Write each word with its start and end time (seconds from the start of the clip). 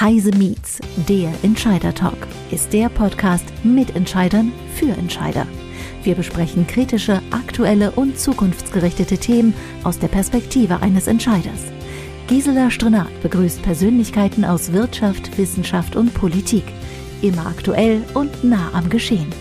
Heise 0.00 0.30
Meets, 0.30 0.78
der 1.08 1.32
Entscheider 1.42 1.92
Talk, 1.92 2.28
ist 2.52 2.72
der 2.72 2.88
Podcast 2.88 3.44
mit 3.64 3.96
Entscheidern 3.96 4.52
für 4.76 4.90
Entscheider. 4.90 5.44
Wir 6.04 6.14
besprechen 6.14 6.68
kritische, 6.68 7.20
aktuelle 7.32 7.90
und 7.90 8.16
zukunftsgerichtete 8.16 9.18
Themen 9.18 9.54
aus 9.82 9.98
der 9.98 10.06
Perspektive 10.06 10.82
eines 10.82 11.08
Entscheiders. 11.08 11.64
Gisela 12.28 12.70
Strenat 12.70 13.08
begrüßt 13.22 13.60
Persönlichkeiten 13.62 14.44
aus 14.44 14.72
Wirtschaft, 14.72 15.36
Wissenschaft 15.36 15.96
und 15.96 16.14
Politik. 16.14 16.64
Immer 17.20 17.46
aktuell 17.46 18.00
und 18.14 18.44
nah 18.44 18.70
am 18.74 18.88
Geschehen. 18.90 19.32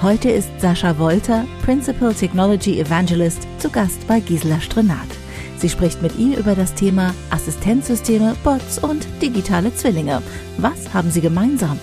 Heute 0.00 0.30
ist 0.30 0.48
Sascha 0.58 0.98
Wolter, 0.98 1.44
Principal 1.66 2.14
Technology 2.14 2.80
Evangelist, 2.80 3.46
zu 3.58 3.68
Gast 3.68 4.06
bei 4.08 4.20
Gisela 4.20 4.58
Strenat. 4.58 5.25
Sie 5.66 5.70
spricht 5.70 6.00
mit 6.00 6.16
ihr 6.16 6.38
über 6.38 6.54
das 6.54 6.74
Thema 6.74 7.12
Assistenzsysteme, 7.30 8.36
Bots 8.44 8.78
und 8.78 9.04
digitale 9.20 9.74
Zwillinge. 9.74 10.22
Was 10.58 10.94
haben 10.94 11.10
sie 11.10 11.20
gemeinsam? 11.20 11.80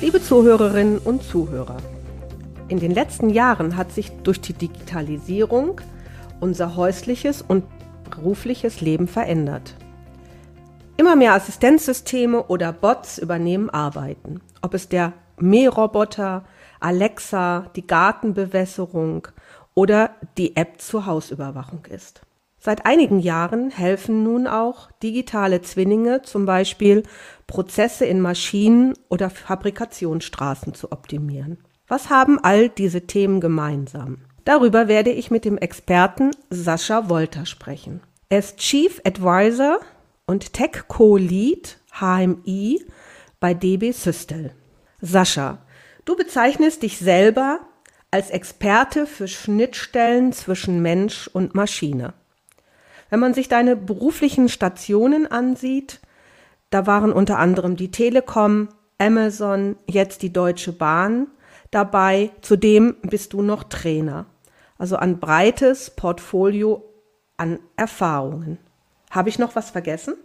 Liebe 0.00 0.22
Zuhörerinnen 0.22 0.96
und 0.96 1.22
Zuhörer, 1.22 1.76
in 2.68 2.80
den 2.80 2.92
letzten 2.92 3.28
Jahren 3.28 3.76
hat 3.76 3.92
sich 3.92 4.10
durch 4.22 4.40
die 4.40 4.54
Digitalisierung 4.54 5.82
unser 6.40 6.76
häusliches 6.76 7.42
und 7.42 7.64
berufliches 8.08 8.80
Leben 8.80 9.06
verändert. 9.06 9.74
Immer 10.96 11.14
mehr 11.14 11.34
Assistenzsysteme 11.34 12.44
oder 12.44 12.72
Bots 12.72 13.18
übernehmen 13.18 13.68
Arbeiten. 13.68 14.40
Ob 14.62 14.72
es 14.72 14.88
der 14.88 15.12
Mähroboter, 15.38 16.46
Alexa, 16.80 17.70
die 17.76 17.86
Gartenbewässerung 17.86 19.28
oder 19.74 20.12
die 20.38 20.56
App 20.56 20.80
zur 20.80 21.04
Hausüberwachung 21.04 21.84
ist. 21.90 22.25
Seit 22.66 22.84
einigen 22.84 23.20
Jahren 23.20 23.70
helfen 23.70 24.24
nun 24.24 24.48
auch 24.48 24.90
digitale 25.00 25.62
Zwillinge, 25.62 26.22
zum 26.22 26.46
Beispiel 26.46 27.04
Prozesse 27.46 28.06
in 28.06 28.20
Maschinen 28.20 28.94
oder 29.08 29.30
Fabrikationsstraßen 29.30 30.74
zu 30.74 30.90
optimieren. 30.90 31.58
Was 31.86 32.10
haben 32.10 32.40
all 32.42 32.68
diese 32.68 33.02
Themen 33.02 33.40
gemeinsam? 33.40 34.22
Darüber 34.44 34.88
werde 34.88 35.10
ich 35.10 35.30
mit 35.30 35.44
dem 35.44 35.58
Experten 35.58 36.32
Sascha 36.50 37.08
Wolter 37.08 37.46
sprechen. 37.46 38.00
Er 38.30 38.40
ist 38.40 38.56
Chief 38.56 39.00
Advisor 39.04 39.78
und 40.26 40.52
Tech 40.52 40.88
Co-Lead 40.88 41.78
HMI 42.00 42.84
bei 43.38 43.54
DB 43.54 43.92
Systel. 43.92 44.50
Sascha, 45.00 45.58
du 46.04 46.16
bezeichnest 46.16 46.82
dich 46.82 46.98
selber 46.98 47.60
als 48.10 48.30
Experte 48.30 49.06
für 49.06 49.28
Schnittstellen 49.28 50.32
zwischen 50.32 50.82
Mensch 50.82 51.30
und 51.32 51.54
Maschine. 51.54 52.12
Wenn 53.10 53.20
man 53.20 53.34
sich 53.34 53.48
deine 53.48 53.76
beruflichen 53.76 54.48
Stationen 54.48 55.30
ansieht, 55.30 56.00
da 56.70 56.86
waren 56.86 57.12
unter 57.12 57.38
anderem 57.38 57.76
die 57.76 57.90
Telekom, 57.90 58.68
Amazon, 58.98 59.76
jetzt 59.86 60.22
die 60.22 60.32
Deutsche 60.32 60.72
Bahn 60.72 61.28
dabei. 61.70 62.30
Zudem 62.40 62.96
bist 63.02 63.32
du 63.32 63.42
noch 63.42 63.64
Trainer. 63.64 64.26
Also 64.78 64.96
ein 64.96 65.20
breites 65.20 65.90
Portfolio 65.90 66.82
an 67.36 67.58
Erfahrungen. 67.76 68.58
Habe 69.10 69.28
ich 69.28 69.38
noch 69.38 69.54
was 69.54 69.70
vergessen? 69.70 70.16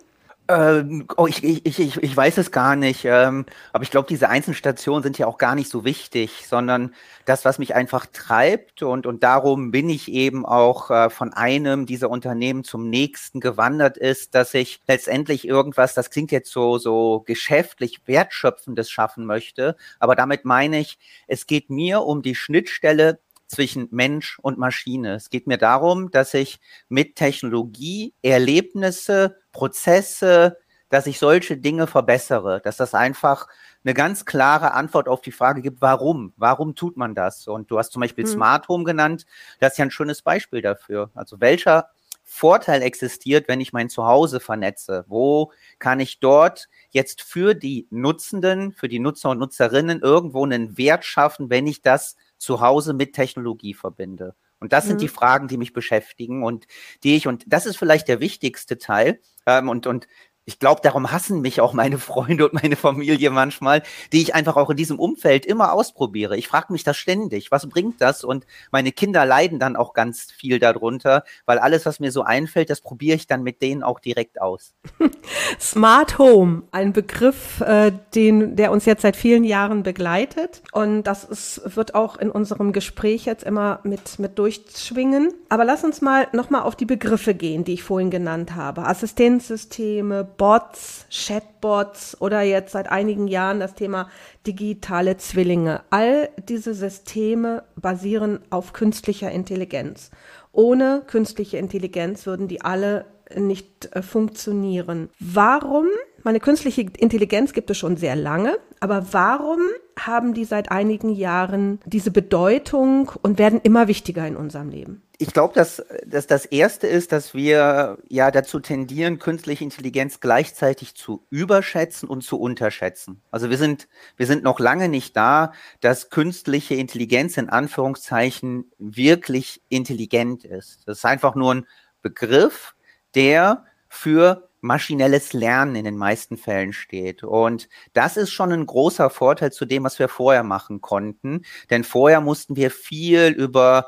Ähm, 0.52 1.08
oh, 1.16 1.28
ich, 1.28 1.44
ich, 1.46 1.80
ich, 1.80 1.98
ich 1.98 2.18
weiß 2.18 2.38
es 2.38 2.52
gar 2.52 2.76
nicht. 2.76 3.06
Ähm, 3.06 3.46
aber 3.72 3.84
ich 3.84 3.92
glaube, 3.92 4.10
diese 4.10 4.28
einzelnen 4.28 4.56
Stationen 4.56 5.02
sind 5.02 5.18
ja 5.18 5.26
auch 5.26 5.38
gar 5.38 5.56
nicht 5.56 5.70
so 5.70 5.86
wichtig, 5.86 6.46
sondern 6.46 6.94
das, 7.26 7.46
was 7.46 7.58
mich 7.58 7.74
einfach 7.74 8.06
treibt 8.12 8.84
und, 8.84 9.06
und 9.06 9.24
darum 9.24 9.72
bin 9.72 9.90
ich 9.90 10.12
eben 10.12 10.46
auch 10.46 10.92
äh, 10.92 11.10
von 11.10 11.32
einem 11.32 11.86
dieser 11.86 12.10
Unternehmen 12.10 12.66
zum 12.66 12.90
nächsten 12.90 13.40
gewandert 13.40 13.98
ist, 13.98 14.36
dass 14.36 14.54
ich 14.54 14.82
letztendlich 14.88 15.48
irgendwas, 15.48 15.94
das 15.94 16.10
klingt 16.10 16.32
jetzt 16.32 16.52
so, 16.52 16.78
so 16.78 17.22
geschäftlich 17.22 18.02
wertschöpfendes 18.06 18.92
schaffen 18.92 19.26
möchte. 19.26 19.78
Aber 20.00 20.16
damit 20.16 20.44
meine 20.44 20.80
ich, 20.82 21.00
es 21.28 21.48
geht 21.48 21.70
mir 21.70 22.02
um 22.02 22.22
die 22.22 22.36
Schnittstelle 22.36 23.20
zwischen 23.52 23.88
Mensch 23.92 24.40
und 24.40 24.58
Maschine. 24.58 25.16
Es 25.16 25.30
geht 25.30 25.46
mir 25.46 25.58
darum, 25.58 26.10
dass 26.10 26.34
ich 26.34 26.60
mit 26.90 27.16
Technologie 27.16 28.14
Erlebnisse, 28.22 29.38
Prozesse, 29.52 30.58
dass 30.90 31.08
ich 31.08 31.20
solche 31.20 31.58
Dinge 31.58 31.88
verbessere, 31.88 32.62
dass 32.64 32.78
das 32.78 32.94
einfach 32.94 33.48
eine 33.84 33.94
ganz 33.94 34.26
klare 34.26 34.74
Antwort 34.74 35.08
auf 35.08 35.22
die 35.22 35.32
Frage 35.32 35.62
gibt, 35.62 35.82
warum? 35.82 36.34
Warum 36.38 36.76
tut 36.76 36.98
man 36.98 37.16
das? 37.16 37.48
Und 37.48 37.72
du 37.72 37.78
hast 37.78 37.92
zum 37.92 38.02
Beispiel 38.02 38.26
hm. 38.26 38.32
Smart 38.32 38.68
Home 38.68 38.84
genannt. 38.84 39.26
Das 39.60 39.74
ist 39.74 39.78
ja 39.78 39.86
ein 39.86 39.92
schönes 39.92 40.22
Beispiel 40.22 40.62
dafür. 40.62 41.10
Also 41.14 41.40
welcher 41.40 41.90
Vorteil 42.24 42.82
existiert, 42.82 43.48
wenn 43.48 43.60
ich 43.60 43.74
mein 43.74 43.90
Zuhause 43.90 44.40
vernetze? 44.40 45.06
Wo 45.08 45.52
kann 45.80 46.00
ich 46.00 46.20
dort 46.20 46.70
jetzt 46.92 47.22
für 47.22 47.56
die 47.56 47.88
Nutzenden, 47.90 48.72
für 48.72 48.88
die 48.88 49.00
Nutzer 49.00 49.32
und 49.32 49.40
Nutzerinnen 49.40 50.02
irgendwo 50.02 50.46
einen 50.46 50.78
Wert 50.78 51.04
schaffen, 51.04 51.50
wenn 51.50 51.68
ich 51.68 51.82
das 51.82 52.16
zu 52.42 52.60
Hause 52.60 52.94
mit 52.94 53.14
Technologie 53.14 53.76
verbinde. 53.76 54.36
Und 54.60 54.74
das 54.74 54.86
mhm. 54.86 54.90
sind 54.90 55.02
die 55.02 55.06
mhm. 55.06 55.12
Fragen, 55.12 55.48
die 55.48 55.58
mich 55.58 55.74
beschäftigen 55.74 56.44
und 56.44 56.66
die 57.04 57.16
ich, 57.16 57.28
und 57.28 57.44
das 57.48 57.68
ist 57.68 57.78
vielleicht 57.78 58.08
der 58.08 58.20
wichtigste 58.20 58.80
Teil, 58.80 59.22
ähm, 59.46 59.70
und, 59.70 59.86
und 59.86 60.08
ich 60.46 60.58
glaube, 60.58 60.82
darum 60.84 61.12
hassen 61.12 61.42
mich 61.42 61.62
auch 61.62 61.74
meine 61.74 62.00
Freunde 62.00 62.46
und 62.46 62.54
meine 62.62 62.76
Familie 62.76 63.30
manchmal, 63.30 63.84
die 64.12 64.22
ich 64.22 64.34
einfach 64.34 64.58
auch 64.58 64.72
in 64.72 64.78
diesem 64.78 64.98
Umfeld 64.98 65.46
immer 65.46 65.72
ausprobiere. 65.74 66.36
Ich 66.36 66.48
frage 66.48 66.74
mich 66.74 66.84
das 66.84 66.98
ständig, 66.98 67.52
was 67.52 67.70
bringt 67.70 68.02
das? 68.02 68.24
Und 68.24 68.46
meine 68.72 68.92
Kinder 68.92 69.26
leiden 69.26 69.60
dann 69.60 69.76
auch 69.76 69.94
ganz 69.94 70.32
viel 70.32 70.58
darunter, 70.58 71.24
weil 71.46 71.60
alles, 71.60 71.86
was 71.86 72.00
mir 72.00 72.12
so 72.12 72.24
einfällt, 72.24 72.72
das 72.72 72.82
probiere 72.82 73.16
ich 73.18 73.28
dann 73.28 73.44
mit 73.44 73.62
denen 73.62 73.84
auch 73.84 74.00
direkt 74.00 74.42
aus. 74.42 74.74
Smart 75.60 76.18
Home, 76.18 76.64
ein 76.72 76.92
Begriff, 76.92 77.62
äh, 77.62 77.92
den, 78.16 78.56
der 78.56 78.72
uns 78.72 78.86
jetzt 78.86 79.04
seit 79.04 79.16
vielen 79.16 79.44
Jahren 79.44 79.84
begleitet. 79.84 80.64
Und 80.72 81.04
das 81.04 81.24
ist, 81.24 81.76
wird 81.76 81.94
auch 81.94 82.18
in 82.18 82.32
unserem 82.32 82.74
Gespräch 82.74 83.26
jetzt 83.26 83.44
immer 83.44 83.80
mit, 83.84 84.18
mit 84.18 84.40
durchschwingen. 84.40 85.34
Aber 85.50 85.66
lass 85.66 85.84
uns 85.84 86.02
mal 86.02 86.28
nochmal 86.32 86.64
auf 86.64 86.76
die 86.76 86.86
Begriffe 86.86 87.36
gehen, 87.36 87.64
die 87.64 87.74
ich 87.74 87.84
vorhin 87.84 88.10
genannt 88.10 88.56
habe. 88.56 88.88
Assistenzsysteme, 88.88 90.31
Bots, 90.38 91.06
Chatbots 91.12 92.20
oder 92.20 92.42
jetzt 92.42 92.72
seit 92.72 92.92
einigen 92.92 93.28
Jahren 93.28 93.60
das 93.60 93.76
Thema 93.76 94.10
digitale 94.48 95.18
Zwillinge. 95.18 95.82
All 95.90 96.30
diese 96.50 96.74
Systeme 96.74 97.64
basieren 97.76 98.40
auf 98.50 98.74
künstlicher 98.74 99.32
Intelligenz. 99.32 100.12
Ohne 100.52 101.04
künstliche 101.08 101.58
Intelligenz 101.58 102.26
würden 102.26 102.48
die 102.48 102.62
alle 102.62 103.06
nicht 103.36 103.90
äh, 103.96 104.02
funktionieren. 104.02 105.10
Warum? 105.20 105.88
Meine 106.24 106.40
künstliche 106.40 106.82
Intelligenz 106.82 107.54
gibt 107.54 107.70
es 107.70 107.78
schon 107.78 107.98
sehr 107.98 108.16
lange, 108.16 108.58
aber 108.80 109.08
warum 109.12 109.60
haben 109.98 110.34
die 110.34 110.46
seit 110.46 110.72
einigen 110.72 111.10
Jahren 111.10 111.80
diese 111.86 112.12
Bedeutung 112.12 113.12
und 113.22 113.40
werden 113.40 113.60
immer 113.64 113.88
wichtiger 113.88 114.28
in 114.28 114.36
unserem 114.36 114.70
Leben? 114.70 115.02
Ich 115.22 115.34
glaube, 115.34 115.54
dass, 115.54 115.86
dass 116.04 116.26
das 116.26 116.46
Erste 116.46 116.88
ist, 116.88 117.12
dass 117.12 117.36
wir 117.36 118.00
ja 118.10 118.32
dazu 118.32 118.60
tendieren, 118.60 119.20
künstliche 119.20 119.64
Intelligenz 119.64 120.20
gleichzeitig 120.20 120.96
zu 120.96 121.28
überschätzen 121.30 122.10
und 122.10 122.24
zu 122.24 122.40
unterschätzen. 122.40 123.22
Also 123.30 123.52
wir 123.52 123.60
sind, 123.60 123.88
wir 124.18 124.26
sind 124.26 124.42
noch 124.42 124.60
lange 124.60 124.90
nicht 124.90 125.16
da, 125.16 125.54
dass 125.80 126.10
künstliche 126.10 126.74
Intelligenz 126.74 127.38
in 127.38 127.50
Anführungszeichen 127.50 128.72
wirklich 128.80 129.62
intelligent 129.70 130.44
ist. 130.44 130.88
Das 130.88 130.98
ist 130.98 131.06
einfach 131.06 131.36
nur 131.36 131.54
ein 131.54 131.68
Begriff, 132.02 132.74
der 133.14 133.66
für 133.90 134.50
maschinelles 134.60 135.34
Lernen 135.34 135.76
in 135.76 135.86
den 135.86 135.98
meisten 135.98 136.36
Fällen 136.36 136.74
steht. 136.74 137.24
Und 137.24 137.70
das 137.94 138.18
ist 138.18 138.32
schon 138.32 138.52
ein 138.52 138.66
großer 138.66 139.12
Vorteil 139.12 139.52
zu 139.52 139.68
dem, 139.68 139.84
was 139.84 140.00
wir 140.00 140.08
vorher 140.08 140.44
machen 140.44 140.82
konnten. 140.82 141.44
Denn 141.70 141.84
vorher 141.84 142.22
mussten 142.22 142.56
wir 142.56 142.72
viel 142.72 143.28
über 143.28 143.86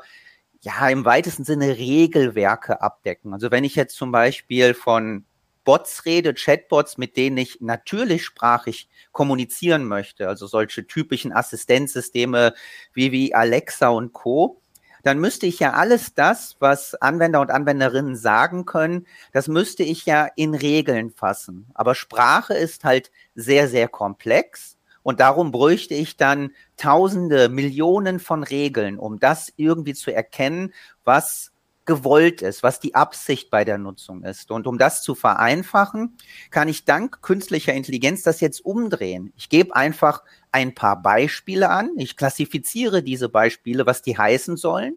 ja, 0.64 0.88
im 0.88 1.04
weitesten 1.04 1.44
Sinne 1.44 1.76
Regelwerke 1.76 2.80
abdecken. 2.80 3.34
Also 3.34 3.50
wenn 3.50 3.64
ich 3.64 3.74
jetzt 3.74 3.96
zum 3.96 4.10
Beispiel 4.12 4.72
von 4.72 5.26
Bots 5.62 6.06
rede, 6.06 6.32
Chatbots, 6.32 6.96
mit 6.96 7.18
denen 7.18 7.36
ich 7.36 7.60
natürlich 7.60 8.24
sprachig 8.24 8.88
kommunizieren 9.12 9.84
möchte, 9.84 10.26
also 10.26 10.46
solche 10.46 10.86
typischen 10.86 11.32
Assistenzsysteme 11.32 12.54
wie, 12.94 13.12
wie 13.12 13.34
Alexa 13.34 13.88
und 13.88 14.14
Co., 14.14 14.60
dann 15.02 15.18
müsste 15.18 15.44
ich 15.44 15.58
ja 15.58 15.74
alles 15.74 16.14
das, 16.14 16.56
was 16.60 16.94
Anwender 16.94 17.42
und 17.42 17.50
Anwenderinnen 17.50 18.16
sagen 18.16 18.64
können, 18.64 19.06
das 19.32 19.48
müsste 19.48 19.82
ich 19.82 20.06
ja 20.06 20.28
in 20.34 20.54
Regeln 20.54 21.10
fassen. 21.10 21.66
Aber 21.74 21.94
Sprache 21.94 22.54
ist 22.54 22.84
halt 22.84 23.10
sehr, 23.34 23.68
sehr 23.68 23.88
komplex. 23.88 24.73
Und 25.04 25.20
darum 25.20 25.52
bräuchte 25.52 25.94
ich 25.94 26.16
dann 26.16 26.50
Tausende, 26.76 27.48
Millionen 27.48 28.18
von 28.18 28.42
Regeln, 28.42 28.98
um 28.98 29.20
das 29.20 29.52
irgendwie 29.54 29.94
zu 29.94 30.12
erkennen, 30.12 30.72
was 31.04 31.52
gewollt 31.84 32.40
ist, 32.42 32.62
was 32.62 32.80
die 32.80 32.94
Absicht 32.94 33.50
bei 33.50 33.64
der 33.64 33.76
Nutzung 33.78 34.24
ist. 34.24 34.50
Und 34.50 34.66
um 34.66 34.78
das 34.78 35.02
zu 35.02 35.14
vereinfachen, 35.14 36.16
kann 36.50 36.68
ich 36.68 36.86
dank 36.86 37.20
künstlicher 37.20 37.74
Intelligenz 37.74 38.22
das 38.22 38.40
jetzt 38.40 38.64
umdrehen. 38.64 39.32
Ich 39.36 39.50
gebe 39.50 39.76
einfach 39.76 40.24
ein 40.50 40.74
paar 40.74 41.00
Beispiele 41.02 41.68
an. 41.68 41.90
Ich 41.96 42.16
klassifiziere 42.16 43.02
diese 43.02 43.28
Beispiele, 43.28 43.86
was 43.86 44.00
die 44.00 44.16
heißen 44.16 44.56
sollen. 44.56 44.96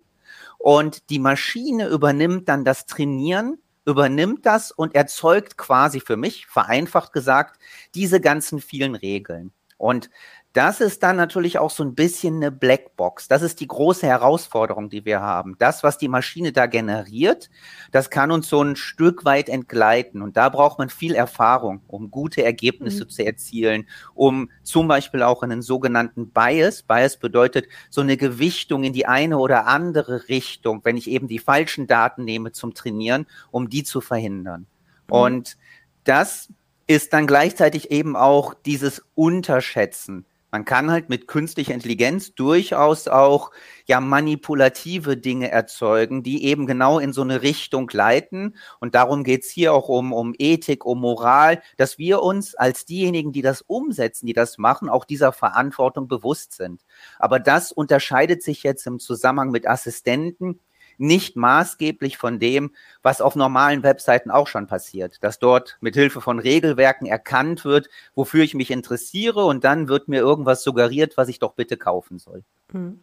Und 0.57 1.09
die 1.09 1.19
Maschine 1.19 1.89
übernimmt 1.89 2.47
dann 2.49 2.63
das 2.63 2.85
Trainieren 2.85 3.59
übernimmt 3.87 4.45
das 4.45 4.71
und 4.71 4.95
erzeugt 4.95 5.57
quasi 5.57 6.01
für 6.01 6.17
mich, 6.17 6.45
vereinfacht 6.45 7.13
gesagt, 7.13 7.57
diese 7.95 8.19
ganzen 8.19 8.59
vielen 8.59 8.95
Regeln. 8.95 9.53
Und 9.77 10.09
das 10.57 10.81
ist 10.81 11.03
dann 11.03 11.17
natürlich 11.17 11.59
auch 11.59 11.69
so 11.69 11.83
ein 11.83 11.93
bisschen 11.93 12.37
eine 12.37 12.51
Blackbox. 12.51 13.27
Das 13.27 13.43
ist 13.43 13.59
die 13.59 13.67
große 13.67 14.07
Herausforderung, 14.07 14.89
die 14.89 15.05
wir 15.05 15.21
haben. 15.21 15.55
Das, 15.59 15.83
was 15.83 15.99
die 15.99 16.07
Maschine 16.07 16.51
da 16.51 16.65
generiert, 16.65 17.51
das 17.91 18.09
kann 18.09 18.31
uns 18.31 18.49
so 18.49 18.63
ein 18.63 18.75
Stück 18.75 19.23
weit 19.23 19.49
entgleiten. 19.49 20.23
Und 20.23 20.35
da 20.35 20.49
braucht 20.49 20.79
man 20.79 20.89
viel 20.89 21.13
Erfahrung, 21.13 21.81
um 21.85 22.09
gute 22.09 22.43
Ergebnisse 22.43 23.03
mhm. 23.03 23.09
zu 23.09 23.23
erzielen, 23.23 23.87
um 24.15 24.49
zum 24.63 24.87
Beispiel 24.87 25.21
auch 25.21 25.43
einen 25.43 25.61
sogenannten 25.61 26.31
Bias. 26.31 26.81
Bias 26.81 27.17
bedeutet 27.17 27.67
so 27.91 28.01
eine 28.01 28.17
Gewichtung 28.17 28.83
in 28.83 28.93
die 28.93 29.05
eine 29.05 29.37
oder 29.37 29.67
andere 29.67 30.27
Richtung, 30.27 30.81
wenn 30.83 30.97
ich 30.97 31.07
eben 31.07 31.27
die 31.27 31.37
falschen 31.37 31.85
Daten 31.85 32.23
nehme 32.23 32.51
zum 32.51 32.73
Trainieren, 32.73 33.27
um 33.51 33.69
die 33.69 33.83
zu 33.83 34.01
verhindern. 34.01 34.61
Mhm. 35.07 35.13
Und 35.13 35.57
das 36.03 36.49
ist 36.87 37.13
dann 37.13 37.27
gleichzeitig 37.27 37.91
eben 37.91 38.15
auch 38.15 38.53
dieses 38.53 39.03
Unterschätzen 39.13 40.25
man 40.51 40.63
kann 40.63 40.89
halt 40.89 41.09
mit 41.09 41.27
künstlicher 41.27 41.73
Intelligenz 41.73 42.33
durchaus 42.33 43.07
auch 43.07 43.51
ja 43.85 43.99
manipulative 43.99 45.17
Dinge 45.17 45.51
erzeugen, 45.51 46.23
die 46.23 46.45
eben 46.45 46.65
genau 46.65 46.99
in 46.99 47.11
so 47.11 47.21
eine 47.21 47.41
Richtung 47.41 47.89
leiten. 47.91 48.55
Und 48.79 48.95
darum 48.95 49.23
geht's 49.23 49.49
hier 49.49 49.73
auch 49.73 49.89
um, 49.89 50.13
um 50.13 50.33
Ethik, 50.37 50.85
um 50.85 51.01
Moral, 51.01 51.61
dass 51.75 51.97
wir 51.97 52.23
uns 52.23 52.55
als 52.55 52.85
diejenigen, 52.85 53.33
die 53.33 53.41
das 53.41 53.61
umsetzen, 53.61 54.25
die 54.25 54.33
das 54.33 54.57
machen, 54.57 54.87
auch 54.87 55.03
dieser 55.03 55.33
Verantwortung 55.33 56.07
bewusst 56.07 56.53
sind. 56.53 56.85
Aber 57.19 57.39
das 57.39 57.73
unterscheidet 57.73 58.41
sich 58.41 58.63
jetzt 58.63 58.87
im 58.87 58.99
Zusammenhang 58.99 59.51
mit 59.51 59.67
Assistenten 59.67 60.59
nicht 60.97 61.35
maßgeblich 61.35 62.17
von 62.17 62.39
dem, 62.39 62.71
was 63.01 63.21
auf 63.21 63.35
normalen 63.35 63.83
Webseiten 63.83 64.31
auch 64.31 64.47
schon 64.47 64.67
passiert, 64.67 65.23
dass 65.23 65.39
dort 65.39 65.77
mit 65.81 65.95
Hilfe 65.95 66.21
von 66.21 66.39
Regelwerken 66.39 67.07
erkannt 67.07 67.65
wird, 67.65 67.89
wofür 68.15 68.43
ich 68.43 68.53
mich 68.53 68.71
interessiere 68.71 69.45
und 69.45 69.63
dann 69.63 69.87
wird 69.87 70.07
mir 70.07 70.19
irgendwas 70.19 70.63
suggeriert, 70.63 71.17
was 71.17 71.29
ich 71.29 71.39
doch 71.39 71.53
bitte 71.53 71.77
kaufen 71.77 72.19
soll. 72.19 72.43
Hm. 72.71 72.99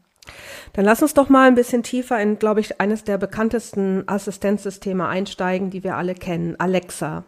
Dann 0.72 0.84
lass 0.84 1.02
uns 1.02 1.14
doch 1.14 1.28
mal 1.28 1.48
ein 1.48 1.54
bisschen 1.54 1.82
tiefer 1.82 2.20
in, 2.20 2.38
glaube 2.38 2.60
ich, 2.60 2.80
eines 2.80 3.04
der 3.04 3.18
bekanntesten 3.18 4.08
Assistenzsysteme 4.08 5.06
einsteigen, 5.06 5.70
die 5.70 5.84
wir 5.84 5.96
alle 5.96 6.14
kennen, 6.14 6.58
Alexa. 6.58 7.24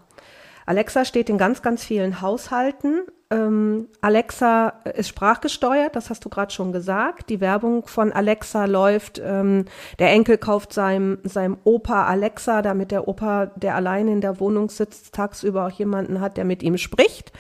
Alexa 0.67 1.05
steht 1.05 1.31
in 1.31 1.39
ganz, 1.39 1.63
ganz 1.63 1.85
vielen 1.85 2.21
Haushalten. 2.21 3.03
Ähm, 3.29 3.89
Alexa 4.01 4.69
ist 4.95 5.09
sprachgesteuert, 5.09 5.97
das 5.97 6.11
hast 6.11 6.25
du 6.25 6.29
gerade 6.29 6.53
schon 6.53 6.73
gesagt. 6.73 7.29
Die 7.29 7.41
Werbung 7.41 7.87
von 7.87 8.13
Alexa 8.13 8.67
läuft. 8.67 9.21
Ähm, 9.25 9.65
der 9.99 10.11
Enkel 10.11 10.39
kauft 10.39 10.73
seinem, 10.73 11.19
seinem 11.25 11.57
Opa 11.65 12.05
Alexa, 12.07 12.63
damit 12.63 12.91
der 12.91 13.09
Opa, 13.09 13.47
der 13.57 13.75
allein 13.75 14.09
in 14.09 14.21
der 14.21 14.39
Wohnung 14.39 14.69
sitzt, 14.69 15.15
tagsüber 15.15 15.67
auch 15.67 15.71
jemanden 15.71 16.21
hat, 16.21 16.37
der 16.37 16.45
mit 16.45 16.63
ihm 16.63 16.79
spricht. 16.79 17.33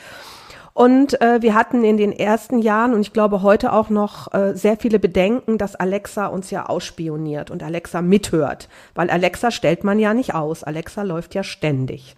Und 0.72 1.20
äh, 1.22 1.40
wir 1.40 1.54
hatten 1.54 1.84
in 1.84 1.96
den 1.96 2.12
ersten 2.12 2.58
Jahren 2.58 2.92
und 2.92 3.00
ich 3.00 3.14
glaube 3.14 3.40
heute 3.42 3.72
auch 3.72 3.88
noch 3.88 4.34
äh, 4.34 4.54
sehr 4.54 4.76
viele 4.76 4.98
Bedenken, 4.98 5.56
dass 5.56 5.74
Alexa 5.74 6.26
uns 6.26 6.50
ja 6.50 6.66
ausspioniert 6.66 7.50
und 7.50 7.62
Alexa 7.62 8.02
mithört, 8.02 8.68
weil 8.94 9.08
Alexa 9.08 9.50
stellt 9.50 9.84
man 9.84 9.98
ja 9.98 10.12
nicht 10.12 10.34
aus. 10.34 10.64
Alexa 10.64 11.02
läuft 11.02 11.34
ja 11.34 11.42
ständig. 11.42 12.14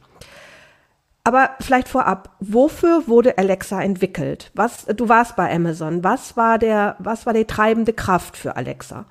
Aber 1.24 1.50
vielleicht 1.60 1.88
vorab, 1.88 2.36
wofür 2.40 3.06
wurde 3.06 3.36
Alexa 3.36 3.82
entwickelt? 3.82 4.50
Was, 4.54 4.86
du 4.86 5.08
warst 5.08 5.36
bei 5.36 5.54
Amazon. 5.54 6.02
Was 6.02 6.36
war 6.36 6.58
der, 6.58 6.96
was 6.98 7.26
war 7.26 7.34
die 7.34 7.44
treibende 7.44 7.92
Kraft 7.92 8.36
für 8.36 8.56
Alexa? 8.56 9.04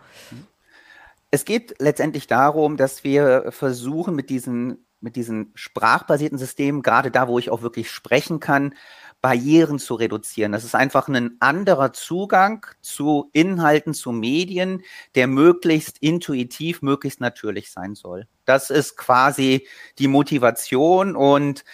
Es 1.29 1.45
geht 1.45 1.75
letztendlich 1.79 2.27
darum, 2.27 2.77
dass 2.77 3.03
wir 3.03 3.51
versuchen, 3.51 4.15
mit 4.15 4.29
diesen, 4.29 4.85
mit 5.01 5.15
diesen 5.15 5.51
sprachbasierten 5.55 6.37
Systemen, 6.37 6.81
gerade 6.81 7.11
da, 7.11 7.27
wo 7.27 7.37
ich 7.37 7.51
auch 7.51 7.61
wirklich 7.61 7.91
sprechen 7.91 8.39
kann, 8.39 8.73
Barrieren 9.21 9.79
zu 9.79 9.95
reduzieren. 9.95 10.51
Das 10.51 10.63
ist 10.63 10.75
einfach 10.75 11.07
ein 11.07 11.37
anderer 11.39 11.91
Zugang 11.91 12.65
zu 12.81 13.29
Inhalten, 13.33 13.93
zu 13.93 14.11
Medien, 14.11 14.83
der 15.15 15.27
möglichst 15.27 15.97
intuitiv, 15.99 16.81
möglichst 16.81 17.19
natürlich 17.19 17.71
sein 17.71 17.95
soll. 17.95 18.27
Das 18.45 18.69
ist 18.69 18.95
quasi 18.95 19.67
die 19.97 20.07
Motivation 20.07 21.15
und 21.15 21.65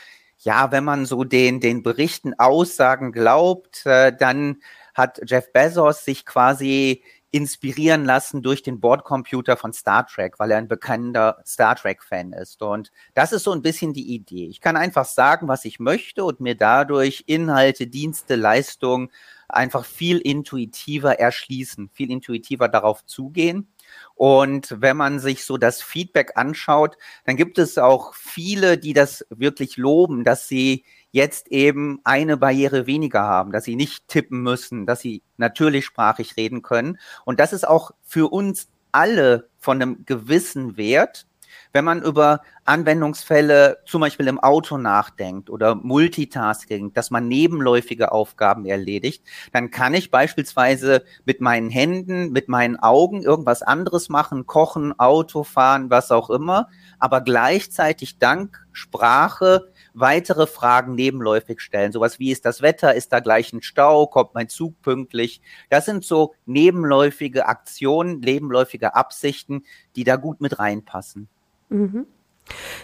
ja, 0.44 0.72
wenn 0.72 0.84
man 0.84 1.06
so 1.06 1.24
den, 1.24 1.60
den 1.60 1.84
Berichten, 1.84 2.34
Aussagen 2.38 3.12
glaubt, 3.12 3.86
äh, 3.86 4.16
dann 4.16 4.62
hat 4.94 5.22
Jeff 5.26 5.52
Bezos 5.52 6.06
sich 6.06 6.26
quasi 6.26 7.04
inspirieren 7.32 8.06
lassen 8.06 8.44
durch 8.44 8.62
den 8.62 8.80
Bordcomputer 8.80 9.58
von 9.58 9.74
Star 9.74 10.06
Trek, 10.06 10.38
weil 10.38 10.52
er 10.52 10.60
ein 10.60 10.68
bekannter 10.68 11.42
Star 11.48 11.76
Trek-Fan 11.76 12.32
ist. 12.32 12.62
Und 12.62 12.92
das 13.16 13.32
ist 13.32 13.44
so 13.44 13.52
ein 13.52 13.64
bisschen 13.64 13.92
die 13.94 14.14
Idee. 14.14 14.46
Ich 14.46 14.62
kann 14.62 14.78
einfach 14.78 15.06
sagen, 15.06 15.48
was 15.48 15.66
ich 15.66 15.80
möchte 15.80 16.26
und 16.26 16.42
mir 16.42 16.56
dadurch 16.56 17.24
Inhalte, 17.26 17.88
Dienste, 17.88 18.36
Leistungen 18.36 19.10
einfach 19.50 19.84
viel 19.84 20.20
intuitiver 20.20 21.20
erschließen, 21.20 21.90
viel 21.90 22.12
intuitiver 22.12 22.70
darauf 22.70 23.04
zugehen. 23.06 23.74
Und 24.16 24.76
wenn 24.80 24.98
man 24.98 25.20
sich 25.20 25.44
so 25.44 25.58
das 25.58 25.82
Feedback 25.82 26.34
anschaut, 26.36 26.98
dann 27.26 27.36
gibt 27.36 27.58
es 27.58 27.78
auch 27.78 28.14
viele, 28.14 28.78
die 28.78 28.94
das 28.94 29.26
wirklich 29.30 29.78
loben, 29.78 30.24
dass 30.24 30.48
sie 30.48 30.86
jetzt 31.12 31.48
eben 31.50 32.00
eine 32.04 32.38
Barriere 32.38 32.88
weniger 32.88 33.22
haben, 33.22 33.52
dass 33.52 33.66
sie 33.66 33.76
nicht 33.76 34.08
tippen 34.08 34.42
müssen, 34.42 34.86
dass 34.86 35.02
sie 35.02 35.22
natürlich 35.38 35.86
sprachig 35.86 36.38
reden 36.38 36.62
können. 36.62 37.00
Und 37.26 37.40
das 37.40 37.54
ist 37.54 37.68
auch 37.68 37.92
für 38.04 38.32
uns 38.32 38.68
alle 38.92 39.50
von 39.60 39.82
einem 39.82 40.06
gewissen 40.06 40.78
Wert, 40.78 41.26
wenn 41.74 41.84
man 41.84 42.04
über 42.04 42.42
Anwendungsfälle 42.66 43.80
zum 43.86 44.02
Beispiel 44.02 44.28
im 44.28 44.40
Auto 44.40 44.78
nachdenkt 44.78 45.50
oder 45.50 45.76
Multitasking, 45.76 46.94
dass 46.94 47.12
man 47.12 47.28
nebenläufige 47.28 48.12
Aufgaben 48.12 48.66
erledigt, 48.66 49.26
dann 49.52 49.72
kann 49.72 49.94
ich 49.96 50.12
beispielsweise 50.12 51.04
mit 51.26 51.42
meinen 51.42 51.70
Händen, 51.70 52.32
mit 52.32 52.48
meinen 52.48 52.78
Augen 52.78 53.24
irgendwas 53.24 53.64
anderes 53.64 54.08
machen, 54.08 54.46
kochen, 54.46 54.98
Auto 54.98 55.44
fahren, 55.44 55.90
was 55.90 56.12
auch 56.12 56.30
immer, 56.30 56.70
aber 57.00 57.22
gleichzeitig 57.22 58.20
dank 58.20 58.66
Sprache 58.72 59.72
weitere 59.94 60.48
Fragen 60.48 60.96
nebenläufig 60.96 61.60
stellen. 61.60 61.92
Sowas 61.92 62.20
wie 62.20 62.32
ist 62.32 62.46
das 62.46 62.62
Wetter, 62.62 62.94
ist 62.96 63.12
da 63.14 63.20
gleich 63.20 63.52
ein 63.52 63.62
Stau, 63.62 64.08
kommt 64.08 64.34
mein 64.34 64.50
Zug 64.50 64.82
pünktlich. 64.82 65.42
Das 65.70 65.86
sind 65.86 66.04
so 66.06 66.34
nebenläufige 66.46 67.48
Aktionen, 67.48 68.20
nebenläufige 68.20 68.96
Absichten, 68.96 69.64
die 69.96 70.04
da 70.04 70.16
gut 70.16 70.42
mit 70.42 70.60
reinpassen. 70.60 71.30
Mhm. 71.74 72.06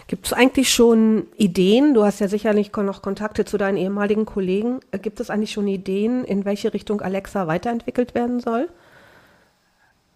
Gibt 0.08 0.26
es 0.26 0.32
eigentlich 0.32 0.72
schon 0.72 1.28
Ideen? 1.36 1.94
Du 1.94 2.04
hast 2.04 2.20
ja 2.20 2.28
sicherlich 2.28 2.72
noch 2.74 3.02
Kontakte 3.02 3.44
zu 3.44 3.56
deinen 3.56 3.76
ehemaligen 3.76 4.26
Kollegen. 4.26 4.80
Äh, 4.90 4.98
gibt 4.98 5.20
es 5.20 5.30
eigentlich 5.30 5.52
schon 5.52 5.68
Ideen, 5.68 6.24
in 6.24 6.44
welche 6.44 6.74
Richtung 6.74 7.00
Alexa 7.00 7.46
weiterentwickelt 7.46 8.14
werden 8.14 8.40
soll? 8.40 8.68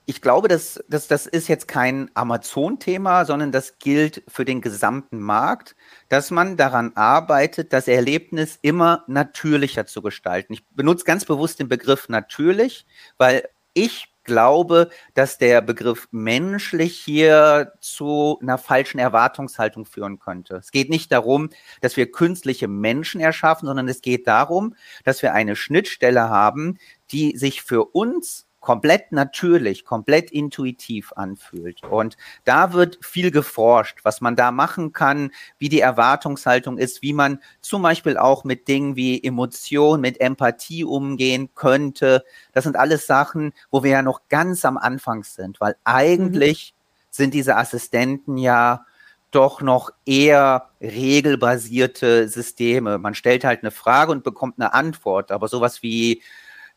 Ich 0.06 0.20
glaube, 0.20 0.48
dass, 0.48 0.84
dass 0.88 1.08
das 1.08 1.26
ist 1.26 1.48
jetzt 1.48 1.66
kein 1.66 2.10
Amazon-Thema, 2.12 3.24
sondern 3.24 3.52
das 3.52 3.78
gilt 3.78 4.22
für 4.28 4.44
den 4.44 4.60
gesamten 4.60 5.18
Markt, 5.18 5.76
dass 6.10 6.30
man 6.30 6.58
daran 6.58 6.92
arbeitet, 6.94 7.72
das 7.72 7.88
Erlebnis 7.88 8.58
immer 8.60 9.04
natürlicher 9.06 9.86
zu 9.86 10.02
gestalten. 10.02 10.52
Ich 10.52 10.66
benutze 10.68 11.04
ganz 11.04 11.24
bewusst 11.24 11.58
den 11.58 11.68
Begriff 11.68 12.10
natürlich, 12.10 12.86
weil 13.16 13.48
ich 13.74 14.08
glaube, 14.24 14.90
dass 15.12 15.38
der 15.38 15.60
Begriff 15.60 16.08
menschlich 16.10 16.98
hier 16.98 17.72
zu 17.80 18.38
einer 18.40 18.58
falschen 18.58 18.98
Erwartungshaltung 18.98 19.84
führen 19.84 20.18
könnte. 20.18 20.56
Es 20.56 20.70
geht 20.70 20.90
nicht 20.90 21.12
darum, 21.12 21.50
dass 21.80 21.96
wir 21.96 22.10
künstliche 22.10 22.66
Menschen 22.66 23.20
erschaffen, 23.20 23.66
sondern 23.66 23.88
es 23.88 24.00
geht 24.00 24.26
darum, 24.26 24.74
dass 25.04 25.22
wir 25.22 25.34
eine 25.34 25.56
Schnittstelle 25.56 26.28
haben, 26.30 26.78
die 27.10 27.36
sich 27.36 27.62
für 27.62 27.84
uns 27.84 28.46
komplett 28.64 29.12
natürlich, 29.12 29.84
komplett 29.84 30.30
intuitiv 30.30 31.12
anfühlt. 31.16 31.82
Und 31.82 32.16
da 32.44 32.72
wird 32.72 32.98
viel 33.02 33.30
geforscht, 33.30 33.98
was 34.04 34.22
man 34.22 34.36
da 34.36 34.52
machen 34.52 34.94
kann, 34.94 35.32
wie 35.58 35.68
die 35.68 35.80
Erwartungshaltung 35.80 36.78
ist, 36.78 37.02
wie 37.02 37.12
man 37.12 37.40
zum 37.60 37.82
Beispiel 37.82 38.16
auch 38.16 38.42
mit 38.42 38.66
Dingen 38.66 38.96
wie 38.96 39.22
Emotion, 39.22 40.00
mit 40.00 40.18
Empathie 40.18 40.82
umgehen 40.82 41.50
könnte. 41.54 42.24
Das 42.52 42.64
sind 42.64 42.76
alles 42.76 43.06
Sachen, 43.06 43.52
wo 43.70 43.82
wir 43.82 43.90
ja 43.90 44.02
noch 44.02 44.22
ganz 44.30 44.64
am 44.64 44.78
Anfang 44.78 45.24
sind, 45.24 45.60
weil 45.60 45.76
eigentlich 45.84 46.72
mhm. 46.74 47.08
sind 47.10 47.34
diese 47.34 47.56
Assistenten 47.56 48.38
ja 48.38 48.86
doch 49.30 49.60
noch 49.60 49.90
eher 50.06 50.70
regelbasierte 50.80 52.30
Systeme. 52.30 52.96
Man 52.96 53.14
stellt 53.14 53.44
halt 53.44 53.62
eine 53.62 53.72
Frage 53.72 54.10
und 54.10 54.24
bekommt 54.24 54.58
eine 54.58 54.72
Antwort, 54.72 55.32
aber 55.32 55.48
sowas 55.48 55.82
wie 55.82 56.22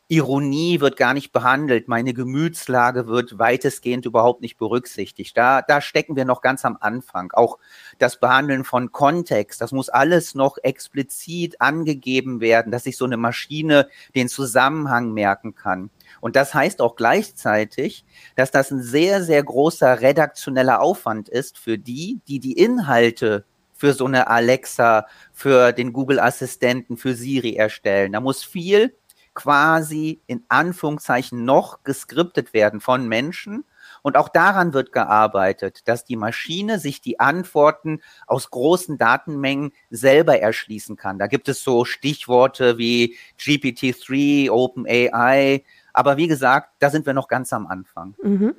Ironie 0.10 0.80
wird 0.80 0.96
gar 0.96 1.14
nicht 1.14 1.34
behandelt, 1.34 1.90
meine 1.90 2.14
Gemütslage 2.14 3.08
wird 3.08 3.40
weitestgehend 3.40 4.06
überhaupt 4.06 4.42
nicht 4.42 4.58
berücksichtigt. 4.58 5.36
Da, 5.36 5.62
da 5.62 5.82
stecken 5.82 6.16
wir 6.16 6.24
noch 6.24 6.42
ganz 6.42 6.64
am 6.64 6.78
Anfang. 6.80 7.34
Auch 7.34 7.58
das 7.98 8.18
Behandeln 8.18 8.64
von 8.64 8.94
Kontext, 8.94 9.60
das 9.60 9.74
muss 9.74 9.90
alles 9.90 10.34
noch 10.34 10.58
explizit 10.64 11.60
angegeben 11.60 12.40
werden, 12.40 12.72
dass 12.72 12.86
sich 12.86 12.96
so 12.96 13.04
eine 13.04 13.18
Maschine 13.18 13.90
den 14.16 14.30
Zusammenhang 14.30 15.12
merken 15.12 15.56
kann. 15.56 15.90
Und 16.22 16.38
das 16.38 16.54
heißt 16.54 16.82
auch 16.82 16.96
gleichzeitig, 16.96 18.06
dass 18.38 18.50
das 18.50 18.72
ein 18.72 18.82
sehr, 18.82 19.22
sehr 19.24 19.44
großer 19.44 20.00
redaktioneller 20.00 20.80
Aufwand 20.80 21.28
ist 21.28 21.58
für 21.58 21.78
die, 21.78 22.22
die 22.30 22.40
die 22.40 22.54
Inhalte 22.54 23.44
für 23.74 23.94
so 23.94 24.06
eine 24.06 24.28
Alexa, 24.28 25.06
für 25.34 25.74
den 25.74 25.92
Google-Assistenten, 25.92 26.96
für 26.96 27.14
Siri 27.14 27.56
erstellen. 27.56 28.14
Da 28.14 28.22
muss 28.22 28.44
viel 28.44 28.96
quasi 29.38 30.20
in 30.26 30.44
Anführungszeichen 30.50 31.46
noch 31.46 31.84
geskriptet 31.84 32.54
werden 32.54 32.82
von 32.82 33.08
Menschen. 33.08 33.66
Und 34.02 34.18
auch 34.18 34.30
daran 34.30 34.74
wird 34.74 34.92
gearbeitet, 34.92 35.88
dass 35.88 36.06
die 36.06 36.16
Maschine 36.16 36.80
sich 36.80 37.02
die 37.02 37.20
Antworten 37.20 38.02
aus 38.26 38.50
großen 38.50 38.98
Datenmengen 38.98 39.74
selber 39.92 40.40
erschließen 40.40 40.96
kann. 40.96 41.20
Da 41.20 41.28
gibt 41.28 41.50
es 41.50 41.64
so 41.64 41.86
Stichworte 41.86 42.80
wie 42.80 43.16
GPT-3, 43.40 44.50
OpenAI. 44.50 45.64
Aber 45.94 46.18
wie 46.18 46.28
gesagt, 46.28 46.70
da 46.80 46.90
sind 46.90 47.06
wir 47.06 47.14
noch 47.14 47.28
ganz 47.28 47.54
am 47.54 47.68
Anfang. 47.68 48.16
Mhm. 48.24 48.56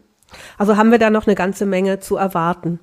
Also 0.59 0.77
haben 0.77 0.93
wir 0.93 0.99
da 0.99 1.11
noch 1.11 1.27
eine 1.27 1.35
ganze 1.35 1.67
Menge 1.67 1.99
zu 1.99 2.17
erwarten. 2.17 2.79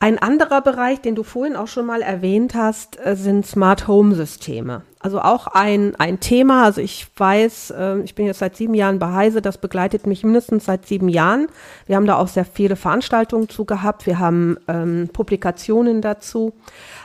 Ein 0.00 0.18
anderer 0.18 0.60
Bereich, 0.60 1.00
den 1.00 1.14
du 1.14 1.22
vorhin 1.22 1.56
auch 1.56 1.68
schon 1.68 1.86
mal 1.86 2.02
erwähnt 2.02 2.54
hast, 2.54 2.98
äh, 2.98 3.14
sind 3.14 3.46
Smart 3.46 3.86
Home 3.86 4.14
Systeme. 4.14 4.82
Also 5.06 5.20
auch 5.20 5.46
ein, 5.46 5.94
ein 6.00 6.18
Thema. 6.18 6.64
Also 6.64 6.80
ich 6.80 7.06
weiß, 7.16 7.70
äh, 7.78 8.00
ich 8.00 8.16
bin 8.16 8.26
jetzt 8.26 8.40
seit 8.40 8.56
sieben 8.56 8.74
Jahren 8.74 8.98
bei 8.98 9.12
Heise, 9.12 9.40
das 9.40 9.56
begleitet 9.56 10.04
mich 10.04 10.24
mindestens 10.24 10.64
seit 10.64 10.84
sieben 10.84 11.08
Jahren. 11.08 11.46
Wir 11.86 11.94
haben 11.94 12.08
da 12.08 12.16
auch 12.16 12.26
sehr 12.26 12.44
viele 12.44 12.74
Veranstaltungen 12.74 13.48
zu 13.48 13.64
gehabt. 13.64 14.04
Wir 14.06 14.18
haben 14.18 14.56
ähm, 14.66 15.08
Publikationen 15.12 16.02
dazu. 16.02 16.54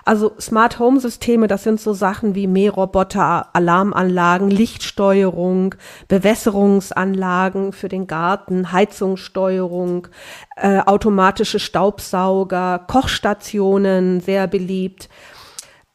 Also 0.03 0.31
Smart 0.39 0.79
Home 0.79 0.99
Systeme, 0.99 1.45
das 1.45 1.61
sind 1.63 1.79
so 1.79 1.93
Sachen 1.93 2.33
wie 2.33 2.47
Mähroboter, 2.47 3.49
Alarmanlagen, 3.53 4.49
Lichtsteuerung, 4.49 5.75
Bewässerungsanlagen 6.07 7.71
für 7.71 7.87
den 7.87 8.07
Garten, 8.07 8.71
Heizungssteuerung, 8.71 10.07
äh, 10.55 10.79
automatische 10.79 11.59
Staubsauger, 11.59 12.83
Kochstationen, 12.87 14.21
sehr 14.21 14.47
beliebt 14.47 15.07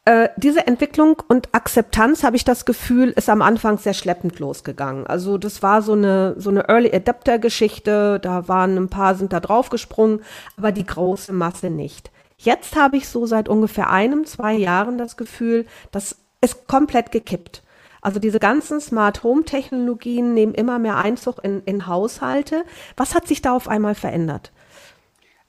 äh, 0.07 0.29
diese 0.37 0.65
Entwicklung 0.65 1.21
und 1.27 1.53
Akzeptanz, 1.53 2.23
habe 2.23 2.37
ich 2.37 2.45
das 2.45 2.63
Gefühl, 2.63 3.09
ist 3.09 3.29
am 3.29 3.41
Anfang 3.41 3.77
sehr 3.77 3.93
schleppend 3.93 4.39
losgegangen. 4.39 5.05
Also 5.05 5.37
das 5.37 5.61
war 5.61 5.81
so 5.81 5.91
eine, 5.91 6.33
so 6.37 6.49
eine 6.49 6.69
Early 6.69 6.95
Adapter 6.95 7.39
Geschichte, 7.39 8.17
da 8.21 8.47
waren 8.47 8.77
ein 8.77 8.87
paar, 8.87 9.15
sind 9.15 9.33
da 9.33 9.41
draufgesprungen, 9.41 10.21
aber 10.55 10.71
die 10.71 10.85
große 10.85 11.33
Masse 11.33 11.69
nicht. 11.69 12.09
Jetzt 12.37 12.77
habe 12.77 12.95
ich 12.95 13.09
so 13.09 13.25
seit 13.25 13.49
ungefähr 13.49 13.89
einem, 13.89 14.23
zwei 14.23 14.53
Jahren 14.53 14.97
das 14.97 15.17
Gefühl, 15.17 15.65
das 15.91 16.15
ist 16.39 16.67
komplett 16.67 17.11
gekippt. 17.11 17.63
Also 18.01 18.21
diese 18.21 18.39
ganzen 18.39 18.79
Smart 18.79 19.23
Home 19.23 19.43
Technologien 19.43 20.33
nehmen 20.33 20.53
immer 20.53 20.79
mehr 20.79 20.95
Einzug 20.95 21.43
in, 21.43 21.63
in 21.65 21.85
Haushalte. 21.85 22.63
Was 22.95 23.13
hat 23.13 23.27
sich 23.27 23.41
da 23.41 23.53
auf 23.53 23.67
einmal 23.67 23.95
verändert? 23.95 24.53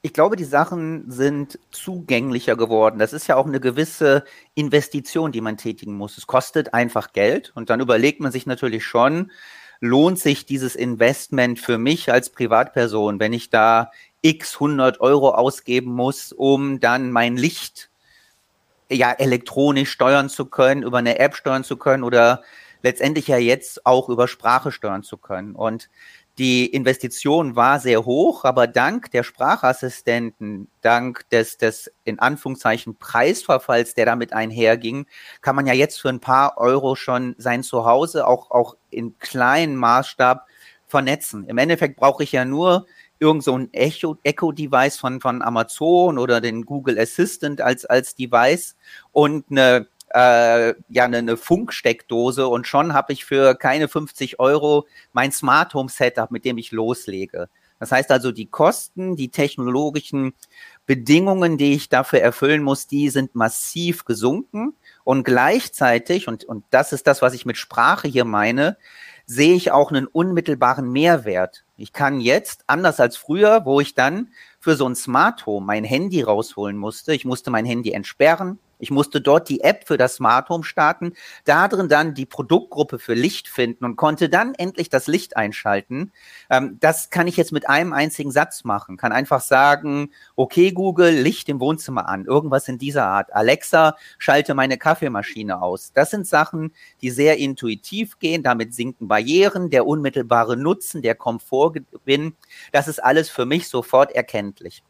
Ich 0.00 0.12
glaube, 0.12 0.37
die 0.37 0.45
Sachen 0.45 1.11
sind 1.11 1.59
zugänglicher 1.73 2.57
geworden. 2.57 3.00
Das 3.00 3.12
ist 3.12 3.26
ja 3.26 3.35
auch 3.37 3.47
eine 3.47 3.59
gewisse 3.59 4.25
Investition, 4.55 5.33
die 5.33 5.40
man 5.40 5.57
tätigen 5.57 5.95
muss. 5.95 6.19
Es 6.19 6.28
kostet 6.28 6.73
einfach 6.73 7.12
Geld 7.12 7.50
und 7.57 7.69
dann 7.69 7.81
überlegt 7.81 8.21
man 8.21 8.31
sich 8.31 8.47
natürlich 8.47 8.85
schon, 8.85 9.33
lohnt 9.81 10.21
sich 10.21 10.47
dieses 10.47 10.76
Investment 10.76 11.59
für 11.59 11.78
mich 11.78 12.12
als 12.12 12.31
Privatperson, 12.31 13.19
wenn 13.19 13.33
ich 13.33 13.50
da 13.50 13.90
x 14.23 14.55
100 14.55 15.00
Euro 15.00 15.31
ausgeben 15.31 15.93
muss, 15.93 16.33
um 16.33 16.78
dann 16.78 17.11
mein 17.11 17.37
Licht 17.37 17.90
ja 18.88 19.12
elektronisch 19.12 19.90
steuern 19.90 20.28
zu 20.28 20.47
können, 20.47 20.83
über 20.83 20.99
eine 20.99 21.19
App 21.19 21.35
steuern 21.35 21.64
zu 21.64 21.76
können 21.76 22.05
oder 22.05 22.43
letztendlich 22.83 23.26
ja 23.26 23.37
jetzt 23.37 23.85
auch 23.85 24.09
über 24.09 24.28
Sprache 24.28 24.73
steuern 24.73 25.02
zu 25.02 25.17
können. 25.17 25.55
Und 25.55 25.88
die 26.38 26.66
Investition 26.66 27.57
war 27.57 27.80
sehr 27.80 28.04
hoch, 28.04 28.45
aber 28.45 28.68
dank 28.68 29.11
der 29.11 29.25
Sprachassistenten, 29.25 30.68
dank 30.80 31.28
des, 31.30 31.59
des 31.59 31.92
in 32.04 32.21
Anführungszeichen 32.21 32.97
Preisverfalls, 32.97 33.95
der 33.95 34.07
damit 34.07 34.33
einherging, 34.33 35.07
kann 35.40 35.57
man 35.57 35.66
ja 35.66 35.75
jetzt 35.75 36.00
für 36.00 36.09
ein 36.09 36.21
paar 36.21 36.57
Euro 36.59 36.95
schon 36.95 37.35
sein 37.38 37.64
Zuhause 37.64 38.26
auch, 38.26 38.52
auch 38.52 38.76
in 38.90 39.18
kleinen 39.18 39.75
Maßstab 39.75 40.47
vernetzen. 40.87 41.45
Im 41.47 41.59
Endeffekt 41.59 41.97
brauche 41.97 42.23
ich 42.23 42.33
ja 42.33 42.45
nur 42.45 42.87
irgend 43.18 43.42
so 43.42 43.59
ein 43.59 43.73
Echo-Device 43.73 44.97
von, 44.97 45.21
von 45.21 45.42
Amazon 45.42 46.18
oder 46.18 46.40
den 46.40 46.64
Google 46.64 46.99
Assistant 47.00 47.61
als, 47.61 47.85
als 47.85 48.14
Device 48.14 48.76
und 49.11 49.47
eine 49.50 49.88
äh, 50.15 50.75
ja 50.88 51.05
eine, 51.05 51.19
eine 51.19 51.37
Funksteckdose 51.37 52.49
und 52.49 52.67
schon 52.67 52.95
habe 52.95 53.12
ich 53.12 53.25
für 53.25 53.55
keine 53.55 53.88
50 53.88 54.41
Euro 54.41 54.87
mein 55.12 55.33
Smart 55.33 55.75
Home 55.75 55.88
Setup, 55.88 56.31
mit 56.31 56.45
dem 56.45 56.59
ich 56.59 56.73
loslege. 56.73 57.49
Das 57.79 57.93
heißt 57.93 58.11
also, 58.11 58.33
die 58.33 58.47
Kosten, 58.47 59.17
die 59.17 59.31
technologischen 59.31 60.33
Bedingungen, 60.87 61.59
die 61.59 61.75
ich 61.75 61.88
dafür 61.88 62.21
erfüllen 62.21 62.62
muss, 62.62 62.87
die 62.87 63.09
sind 63.09 63.35
massiv 63.35 64.05
gesunken. 64.05 64.75
Und 65.05 65.25
gleichzeitig, 65.25 66.29
und, 66.29 66.45
und 66.45 66.65
das 66.71 66.93
ist 66.93 67.07
das, 67.07 67.23
was 67.23 67.35
ich 67.35 67.47
mit 67.47 67.57
Sprache 67.57 68.09
hier 68.09 68.25
meine, 68.25 68.77
sehe 69.27 69.55
ich 69.55 69.71
auch 69.71 69.91
einen 69.91 70.07
unmittelbaren 70.07 70.91
Mehrwert. 70.91 71.65
Ich 71.77 71.93
kann 71.93 72.21
jetzt, 72.21 72.65
anders 72.67 72.99
als 72.99 73.17
früher, 73.17 73.65
wo 73.65 73.81
ich 73.81 73.95
dann 73.95 74.33
für 74.59 74.75
so 74.75 74.88
ein 74.88 74.97
Smart 74.97 75.47
Home 75.47 75.67
mein 75.67 75.85
Handy 75.85 76.23
rausholen 76.23 76.77
musste, 76.77 77.15
ich 77.15 77.25
musste 77.25 77.50
mein 77.50 77.67
Handy 77.67 77.93
entsperren, 77.93 78.59
ich 78.78 78.90
musste 78.90 79.20
dort 79.20 79.49
die 79.49 79.61
App 79.61 79.87
für 79.87 79.97
das 79.97 80.16
Smart 80.16 80.49
Home 80.49 80.64
starten, 80.64 81.12
da 81.44 81.68
drin 81.68 81.88
dann 81.88 82.14
die 82.14 82.26
Produktgruppe 82.26 82.99
für 82.99 83.14
Licht 83.14 83.49
finden 83.49 83.85
und 83.85 83.97
konnte 83.97 84.28
dann 84.28 84.54
endlich 84.54 84.88
das 84.88 85.06
Licht 85.06 85.37
einschalten. 85.37 86.12
Ähm, 86.50 86.78
das 86.80 87.11
kann 87.11 87.26
ich 87.26 87.37
jetzt 87.37 87.52
mit 87.52 87.68
einem 87.68 87.92
einzigen 87.92 88.30
Satz 88.30 88.64
machen. 88.64 88.97
Kann 88.97 89.12
einfach 89.12 89.40
sagen, 89.40 90.11
okay 90.37 90.73
Google, 90.73 91.11
Licht 91.11 91.49
im 91.49 91.61
Wohnzimmer 91.61 92.08
an, 92.08 92.25
irgendwas 92.25 92.68
in 92.68 92.78
dieser 92.78 93.04
Art. 93.04 93.32
Alexa, 93.35 93.97
schalte 94.18 94.54
meine 94.54 94.78
Kaffeemaschine 94.78 95.61
aus. 95.61 95.92
Das 95.92 96.11
sind 96.11 96.26
Sachen, 96.26 96.73
die 97.02 97.11
sehr 97.11 97.38
intuitiv 97.38 98.18
gehen. 98.18 98.42
Damit 98.42 98.75
sinken 98.75 99.08
Barrieren, 99.08 99.70
der 99.70 99.87
unmittelbare 99.87 100.56
Nutzen, 100.56 101.02
der 101.02 101.14
Komfortgewinn. 101.14 102.35
Das 102.73 102.88
ist 102.88 103.02
alles 103.02 103.28
für 103.28 103.47
mich 103.47 103.68
sofort 103.68 104.12
erkenntlich. 104.12 104.82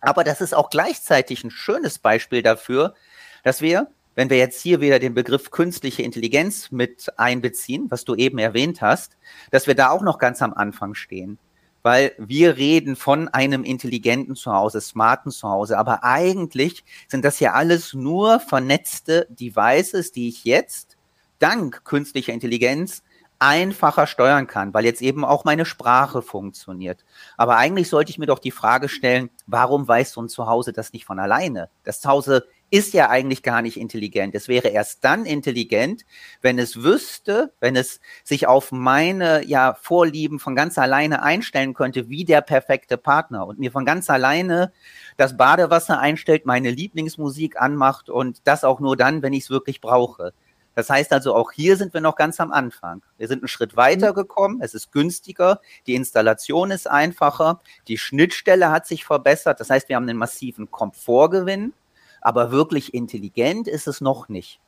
Aber 0.00 0.24
das 0.24 0.40
ist 0.40 0.52
auch 0.52 0.68
gleichzeitig 0.68 1.44
ein 1.44 1.50
schönes 1.50 1.98
Beispiel 1.98 2.42
dafür, 2.42 2.94
dass 3.42 3.60
wir, 3.60 3.88
wenn 4.14 4.30
wir 4.30 4.36
jetzt 4.36 4.60
hier 4.60 4.80
wieder 4.80 4.98
den 4.98 5.14
Begriff 5.14 5.50
künstliche 5.50 6.02
Intelligenz 6.02 6.70
mit 6.70 7.12
einbeziehen, 7.18 7.86
was 7.90 8.04
du 8.04 8.14
eben 8.14 8.38
erwähnt 8.38 8.82
hast, 8.82 9.16
dass 9.50 9.66
wir 9.66 9.74
da 9.74 9.90
auch 9.90 10.02
noch 10.02 10.18
ganz 10.18 10.42
am 10.42 10.52
Anfang 10.52 10.94
stehen. 10.94 11.38
Weil 11.84 12.12
wir 12.16 12.56
reden 12.56 12.94
von 12.94 13.26
einem 13.28 13.64
intelligenten 13.64 14.36
Zuhause, 14.36 14.80
smarten 14.80 15.32
Zuhause, 15.32 15.78
aber 15.78 16.04
eigentlich 16.04 16.84
sind 17.08 17.24
das 17.24 17.40
ja 17.40 17.54
alles 17.54 17.92
nur 17.92 18.38
vernetzte 18.38 19.26
Devices, 19.30 20.12
die 20.12 20.28
ich 20.28 20.44
jetzt 20.44 20.96
dank 21.40 21.84
künstlicher 21.84 22.32
Intelligenz 22.32 23.02
einfacher 23.40 24.06
steuern 24.06 24.46
kann, 24.46 24.72
weil 24.72 24.84
jetzt 24.84 25.02
eben 25.02 25.24
auch 25.24 25.44
meine 25.44 25.64
Sprache 25.64 26.22
funktioniert. 26.22 27.04
Aber 27.36 27.56
eigentlich 27.56 27.88
sollte 27.88 28.10
ich 28.10 28.18
mir 28.18 28.26
doch 28.26 28.38
die 28.38 28.52
Frage 28.52 28.88
stellen, 28.88 29.30
warum 29.48 29.88
weiß 29.88 30.12
so 30.12 30.22
ein 30.22 30.28
Zuhause 30.28 30.72
das 30.72 30.92
nicht 30.92 31.04
von 31.04 31.18
alleine? 31.18 31.68
Das 31.82 32.00
Zuhause 32.00 32.46
ist 32.72 32.94
ja 32.94 33.10
eigentlich 33.10 33.42
gar 33.42 33.60
nicht 33.60 33.78
intelligent. 33.78 34.34
Es 34.34 34.48
wäre 34.48 34.68
erst 34.68 35.04
dann 35.04 35.26
intelligent, 35.26 36.06
wenn 36.40 36.58
es 36.58 36.82
wüsste, 36.82 37.52
wenn 37.60 37.76
es 37.76 38.00
sich 38.24 38.46
auf 38.46 38.72
meine 38.72 39.44
ja, 39.44 39.74
Vorlieben 39.74 40.40
von 40.40 40.56
ganz 40.56 40.78
alleine 40.78 41.22
einstellen 41.22 41.74
könnte, 41.74 42.08
wie 42.08 42.24
der 42.24 42.40
perfekte 42.40 42.96
Partner 42.96 43.46
und 43.46 43.58
mir 43.58 43.70
von 43.70 43.84
ganz 43.84 44.08
alleine 44.08 44.72
das 45.18 45.36
Badewasser 45.36 45.98
einstellt, 45.98 46.46
meine 46.46 46.70
Lieblingsmusik 46.70 47.60
anmacht 47.60 48.08
und 48.08 48.40
das 48.44 48.64
auch 48.64 48.80
nur 48.80 48.96
dann, 48.96 49.20
wenn 49.20 49.34
ich 49.34 49.44
es 49.44 49.50
wirklich 49.50 49.82
brauche. 49.82 50.32
Das 50.74 50.88
heißt 50.88 51.12
also, 51.12 51.34
auch 51.34 51.52
hier 51.52 51.76
sind 51.76 51.92
wir 51.92 52.00
noch 52.00 52.16
ganz 52.16 52.40
am 52.40 52.52
Anfang. 52.52 53.02
Wir 53.18 53.28
sind 53.28 53.42
einen 53.42 53.48
Schritt 53.48 53.76
weiter 53.76 54.12
mhm. 54.12 54.14
gekommen. 54.14 54.60
Es 54.62 54.72
ist 54.72 54.92
günstiger. 54.92 55.60
Die 55.86 55.94
Installation 55.94 56.70
ist 56.70 56.88
einfacher. 56.88 57.60
Die 57.86 57.98
Schnittstelle 57.98 58.70
hat 58.70 58.86
sich 58.86 59.04
verbessert. 59.04 59.60
Das 59.60 59.68
heißt, 59.68 59.90
wir 59.90 59.96
haben 59.96 60.08
einen 60.08 60.16
massiven 60.16 60.70
Komfortgewinn 60.70 61.74
aber 62.22 62.50
wirklich 62.50 62.94
intelligent 62.94 63.68
ist 63.68 63.86
es 63.86 64.00
noch 64.00 64.28
nicht. 64.28 64.60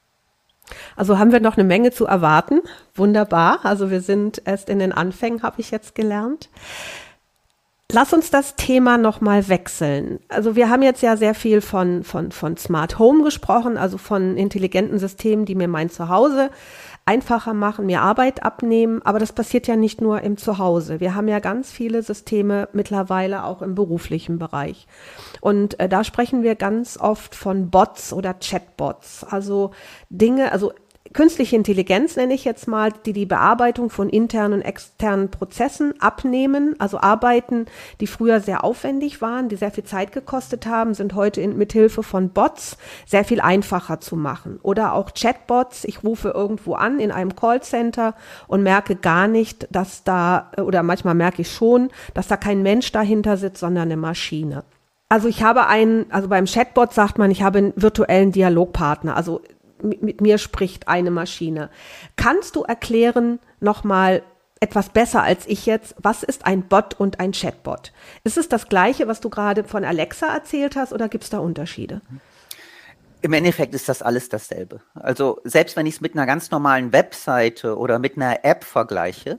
Also 0.97 1.19
haben 1.19 1.33
wir 1.33 1.41
noch 1.41 1.57
eine 1.57 1.65
Menge 1.65 1.91
zu 1.91 2.07
erwarten. 2.07 2.61
Wunderbar. 2.95 3.61
Also 3.65 3.91
wir 3.91 4.01
sind 4.01 4.43
erst 4.45 4.69
in 4.69 4.79
den 4.79 4.93
Anfängen, 4.93 5.43
habe 5.43 5.61
ich 5.61 5.71
jetzt 5.71 5.95
gelernt. 5.95 6.49
Lass 7.93 8.13
uns 8.13 8.31
das 8.31 8.57
Thema 8.57 8.97
nochmal 8.97 9.49
wechseln. 9.49 10.19
Also 10.29 10.57
wir 10.57 10.71
haben 10.71 10.83
jetzt 10.83 11.03
ja 11.03 11.17
sehr 11.17 11.35
viel 11.35 11.61
von, 11.61 12.03
von, 12.03 12.33
von 12.33 12.57
Smart 12.57 12.99
Home 12.99 13.23
gesprochen, 13.23 13.77
also 13.77 13.99
von 13.99 14.37
intelligenten 14.37 14.99
Systemen, 14.99 15.45
die 15.45 15.55
mir 15.55 15.69
mein 15.69 15.91
Zuhause 15.91 16.51
einfacher 17.07 17.53
machen, 17.53 17.87
mir 17.87 18.01
Arbeit 18.01 18.43
abnehmen. 18.43 19.03
Aber 19.03 19.19
das 19.19 19.33
passiert 19.33 19.67
ja 19.67 19.77
nicht 19.77 20.01
nur 20.01 20.23
im 20.23 20.37
Zuhause. 20.37 21.01
Wir 21.01 21.15
haben 21.15 21.29
ja 21.29 21.39
ganz 21.39 21.71
viele 21.71 22.03
Systeme 22.03 22.69
mittlerweile 22.73 23.45
auch 23.45 23.63
im 23.63 23.75
beruflichen 23.75 24.39
Bereich. 24.39 24.87
Und 25.41 25.79
äh, 25.81 25.89
da 25.89 26.05
sprechen 26.05 26.43
wir 26.43 26.55
ganz 26.55 26.99
oft 26.99 27.35
von 27.35 27.71
Bots 27.71 28.13
oder 28.13 28.35
Chatbots. 28.35 29.25
Also 29.25 29.73
Dinge, 30.09 30.53
also 30.53 30.73
künstliche 31.15 31.57
Intelligenz 31.57 32.17
nenne 32.17 32.35
ich 32.35 32.45
jetzt 32.45 32.69
mal, 32.69 32.93
die 33.07 33.13
die 33.13 33.25
Bearbeitung 33.25 33.89
von 33.89 34.11
internen 34.11 34.55
und 34.55 34.63
externen 34.63 35.31
Prozessen 35.31 35.95
abnehmen, 36.01 36.75
also 36.79 36.99
Arbeiten, 36.99 37.67
die 38.01 38.07
früher 38.07 38.41
sehr 38.41 38.65
aufwendig 38.65 39.23
waren, 39.23 39.49
die 39.49 39.57
sehr 39.57 39.71
viel 39.71 39.85
Zeit 39.85 40.13
gekostet 40.13 40.67
haben, 40.67 40.93
sind 40.93 41.15
heute 41.15 41.47
mit 41.49 41.73
Hilfe 41.73 42.03
von 42.03 42.31
Bots 42.31 42.77
sehr 43.07 43.25
viel 43.25 43.41
einfacher 43.41 44.01
zu 44.01 44.17
machen. 44.17 44.59
Oder 44.63 44.93
auch 44.93 45.15
Chatbots. 45.15 45.85
Ich 45.85 46.03
rufe 46.03 46.31
irgendwo 46.31 46.75
an 46.75 46.99
in 46.99 47.13
einem 47.13 47.35
Callcenter 47.35 48.15
und 48.47 48.63
merke 48.63 48.97
gar 48.97 49.29
nicht, 49.29 49.69
dass 49.71 50.05
da, 50.05 50.51
oder 50.61 50.83
manchmal 50.83 51.15
merke 51.15 51.43
ich 51.43 51.51
schon, 51.51 51.91
dass 52.13 52.29
da 52.29 52.37
kein 52.37 52.63
Mensch 52.63 52.93
dahinter 52.93 53.37
sitzt, 53.37 53.61
sondern 53.61 53.85
eine 53.85 53.97
Maschine. 53.97 54.65
Also 55.09 55.29
ich 55.29 55.43
habe 55.45 55.69
einen, 55.69 56.11
also 56.11 56.29
beim 56.29 56.47
Chatbot 56.47 56.93
sagt 56.93 57.19
man, 57.19 57.31
ich 57.31 57.43
habe 57.43 57.59
einen 57.59 57.73
virtuellen 57.77 58.33
Dialogpartner. 58.33 59.17
Also 59.17 59.43
mit 59.85 60.21
mir 60.21 60.39
spricht 60.39 60.89
eine 60.89 61.11
Maschine. 61.11 61.71
Kannst 62.17 62.57
du 62.57 62.63
erklären 62.63 63.39
nochmal 63.61 64.23
etwas 64.61 64.89
besser 64.89 65.23
als 65.23 65.47
ich 65.47 65.67
jetzt, 65.67 65.95
was 65.99 66.23
ist 66.23 66.47
ein 66.47 66.63
Bot 66.63 66.95
und 66.99 67.21
ein 67.21 67.33
Chatbot? 67.33 67.93
Ist 68.25 68.39
es 68.39 68.49
das 68.49 68.69
gleiche, 68.69 69.07
was 69.07 69.21
du 69.21 69.29
gerade 69.29 69.65
von 69.65 69.85
Alexa 69.85 70.27
erzählt 70.27 70.77
hast 70.77 70.93
oder 70.93 71.09
gibt 71.09 71.25
es 71.25 71.31
da 71.31 71.39
Unterschiede? 71.39 72.01
Im 73.21 73.33
Endeffekt 73.33 73.75
ist 73.75 73.89
das 73.89 74.03
alles 74.03 74.29
dasselbe. 74.29 74.81
Also 74.95 75.41
selbst 75.45 75.77
wenn 75.77 75.87
ich 75.87 75.97
es 75.97 76.01
mit 76.01 76.15
einer 76.15 76.27
ganz 76.27 76.51
normalen 76.51 76.93
Webseite 76.93 77.77
oder 77.77 77.99
mit 77.99 78.17
einer 78.17 78.45
App 78.45 78.65
vergleiche, 78.65 79.39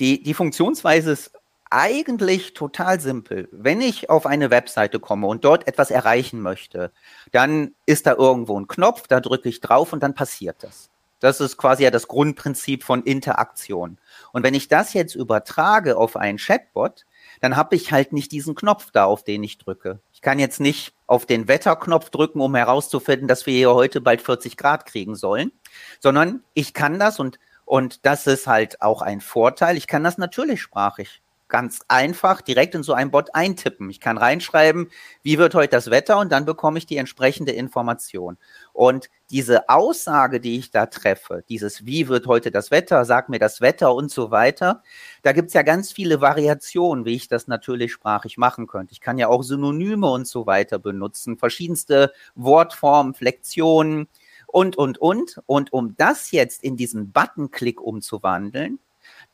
die, 0.00 0.22
die 0.22 0.34
Funktionsweise 0.34 1.12
ist 1.12 1.32
eigentlich 1.72 2.54
total 2.54 3.00
simpel. 3.00 3.48
Wenn 3.50 3.80
ich 3.80 4.10
auf 4.10 4.26
eine 4.26 4.50
Webseite 4.50 5.00
komme 5.00 5.26
und 5.26 5.44
dort 5.44 5.66
etwas 5.66 5.90
erreichen 5.90 6.40
möchte, 6.40 6.92
dann 7.32 7.74
ist 7.86 8.06
da 8.06 8.14
irgendwo 8.14 8.60
ein 8.60 8.68
Knopf, 8.68 9.08
da 9.08 9.20
drücke 9.20 9.48
ich 9.48 9.60
drauf 9.60 9.92
und 9.92 10.02
dann 10.02 10.14
passiert 10.14 10.56
das. 10.60 10.90
Das 11.20 11.40
ist 11.40 11.56
quasi 11.56 11.84
ja 11.84 11.90
das 11.90 12.08
Grundprinzip 12.08 12.82
von 12.82 13.04
Interaktion. 13.04 13.98
Und 14.32 14.42
wenn 14.42 14.54
ich 14.54 14.68
das 14.68 14.92
jetzt 14.92 15.14
übertrage 15.14 15.96
auf 15.96 16.16
einen 16.16 16.38
Chatbot, 16.38 17.06
dann 17.40 17.56
habe 17.56 17.76
ich 17.76 17.92
halt 17.92 18.12
nicht 18.12 18.32
diesen 18.32 18.56
Knopf 18.56 18.90
da, 18.90 19.04
auf 19.04 19.22
den 19.22 19.44
ich 19.44 19.56
drücke. 19.56 20.00
Ich 20.12 20.20
kann 20.20 20.40
jetzt 20.40 20.60
nicht 20.60 20.94
auf 21.06 21.24
den 21.24 21.46
Wetterknopf 21.46 22.10
drücken, 22.10 22.40
um 22.40 22.56
herauszufinden, 22.56 23.28
dass 23.28 23.46
wir 23.46 23.54
hier 23.54 23.72
heute 23.72 24.00
bald 24.00 24.20
40 24.20 24.56
Grad 24.56 24.84
kriegen 24.84 25.14
sollen, 25.14 25.52
sondern 26.00 26.42
ich 26.54 26.74
kann 26.74 26.98
das 26.98 27.18
und 27.18 27.38
und 27.64 28.04
das 28.04 28.26
ist 28.26 28.48
halt 28.48 28.82
auch 28.82 29.00
ein 29.00 29.20
Vorteil. 29.20 29.76
Ich 29.76 29.86
kann 29.86 30.04
das 30.04 30.18
natürlich 30.18 30.60
sprachig 30.60 31.21
ganz 31.52 31.80
einfach 31.86 32.40
direkt 32.40 32.74
in 32.74 32.82
so 32.82 32.94
einen 32.94 33.10
Bot 33.10 33.34
eintippen. 33.34 33.90
Ich 33.90 34.00
kann 34.00 34.16
reinschreiben, 34.16 34.88
wie 35.22 35.36
wird 35.36 35.54
heute 35.54 35.68
das 35.68 35.90
Wetter 35.90 36.18
und 36.18 36.32
dann 36.32 36.46
bekomme 36.46 36.78
ich 36.78 36.86
die 36.86 36.96
entsprechende 36.96 37.52
Information. 37.52 38.38
Und 38.72 39.10
diese 39.30 39.68
Aussage, 39.68 40.40
die 40.40 40.58
ich 40.58 40.70
da 40.70 40.86
treffe, 40.86 41.44
dieses 41.50 41.84
wie 41.84 42.08
wird 42.08 42.26
heute 42.26 42.50
das 42.50 42.70
Wetter, 42.70 43.04
sag 43.04 43.28
mir 43.28 43.38
das 43.38 43.60
Wetter 43.60 43.94
und 43.94 44.10
so 44.10 44.30
weiter, 44.30 44.82
da 45.22 45.32
gibt's 45.32 45.52
ja 45.52 45.60
ganz 45.60 45.92
viele 45.92 46.22
Variationen, 46.22 47.04
wie 47.04 47.16
ich 47.16 47.28
das 47.28 47.48
natürlich 47.48 47.92
sprachig 47.92 48.38
machen 48.38 48.66
könnte. 48.66 48.92
Ich 48.92 49.02
kann 49.02 49.18
ja 49.18 49.28
auch 49.28 49.42
Synonyme 49.42 50.10
und 50.10 50.26
so 50.26 50.46
weiter 50.46 50.78
benutzen, 50.78 51.36
verschiedenste 51.36 52.14
Wortformen, 52.34 53.12
Flexionen 53.12 54.08
und, 54.46 54.76
und, 54.76 54.96
und. 54.96 55.38
Und 55.44 55.70
um 55.74 55.96
das 55.98 56.30
jetzt 56.30 56.64
in 56.64 56.78
diesen 56.78 57.12
Button-Klick 57.12 57.78
umzuwandeln, 57.78 58.78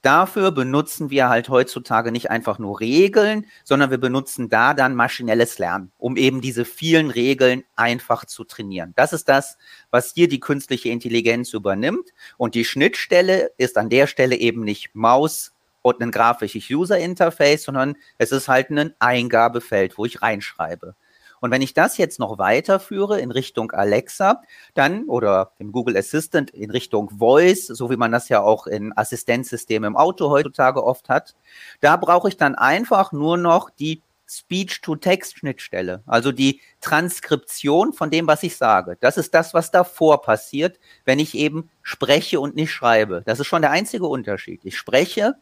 Dafür 0.03 0.53
benutzen 0.53 1.11
wir 1.11 1.29
halt 1.29 1.49
heutzutage 1.49 2.13
nicht 2.13 2.31
einfach 2.31 2.61
nur 2.61 2.79
Regeln, 2.79 3.47
sondern 3.65 3.91
wir 3.91 3.99
benutzen 3.99 4.49
da 4.49 4.73
dann 4.73 4.95
maschinelles 4.95 5.59
Lernen, 5.59 5.91
um 5.99 6.17
eben 6.17 6.41
diese 6.41 6.65
vielen 6.65 7.11
Regeln 7.11 7.65
einfach 7.75 8.25
zu 8.25 8.45
trainieren. 8.45 8.93
Das 8.95 9.13
ist 9.13 9.29
das, 9.29 9.59
was 9.91 10.13
hier 10.15 10.29
die 10.29 10.39
künstliche 10.39 10.91
Intelligenz 10.91 11.53
übernimmt. 11.53 12.11
Und 12.37 12.55
die 12.55 12.65
Schnittstelle 12.65 13.51
ist 13.57 13.77
an 13.77 13.91
der 13.91 14.07
Stelle 14.07 14.37
eben 14.37 14.63
nicht 14.63 14.95
Maus 14.95 15.53
und 15.83 16.01
ein 16.01 16.13
grafisches 16.13 16.71
User 16.71 16.99
Interface, 16.99 17.65
sondern 17.65 17.97
es 18.19 18.31
ist 18.31 18.47
halt 18.47 18.71
ein 18.71 18.95
Eingabefeld, 19.01 19.99
wo 19.99 20.05
ich 20.05 20.23
reinschreibe. 20.23 20.95
Und 21.41 21.51
wenn 21.51 21.63
ich 21.63 21.75
das 21.75 21.97
jetzt 21.99 22.19
noch 22.19 22.39
weiterführe 22.39 23.21
in 23.21 23.31
Richtung 23.31 23.73
Alexa, 23.73 24.43
dann 24.75 25.05
oder 25.05 25.53
im 25.59 25.73
Google 25.73 25.97
Assistant 25.97 26.51
in 26.51 26.71
Richtung 26.71 27.11
Voice, 27.11 27.67
so 27.67 27.91
wie 27.91 27.97
man 27.97 28.13
das 28.13 28.29
ja 28.29 28.41
auch 28.41 28.67
in 28.67 28.97
Assistenzsystemen 28.97 29.89
im 29.89 29.97
Auto 29.97 30.31
heutzutage 30.31 30.85
oft 30.85 31.09
hat, 31.09 31.35
da 31.81 31.97
brauche 31.97 32.29
ich 32.29 32.37
dann 32.37 32.55
einfach 32.55 33.13
nur 33.13 33.37
noch 33.37 33.71
die 33.71 34.03
Speech-to-Text-Schnittstelle, 34.31 36.03
also 36.07 36.33
die 36.33 36.61
Transkription 36.81 37.95
von 37.95 38.11
dem, 38.11 38.27
was 38.27 38.43
ich 38.43 38.57
sage. 38.57 38.99
Das 39.01 39.17
ist 39.17 39.33
das, 39.33 39.55
was 39.55 39.71
davor 39.71 40.21
passiert, 40.21 40.79
wenn 41.07 41.19
ich 41.19 41.35
eben 41.35 41.71
spreche 41.83 42.39
und 42.39 42.55
nicht 42.55 42.71
schreibe. 42.71 43.23
Das 43.25 43.41
ist 43.41 43.47
schon 43.47 43.63
der 43.63 43.71
einzige 43.71 44.07
Unterschied. 44.07 44.61
Ich 44.65 44.77
spreche, 44.77 45.37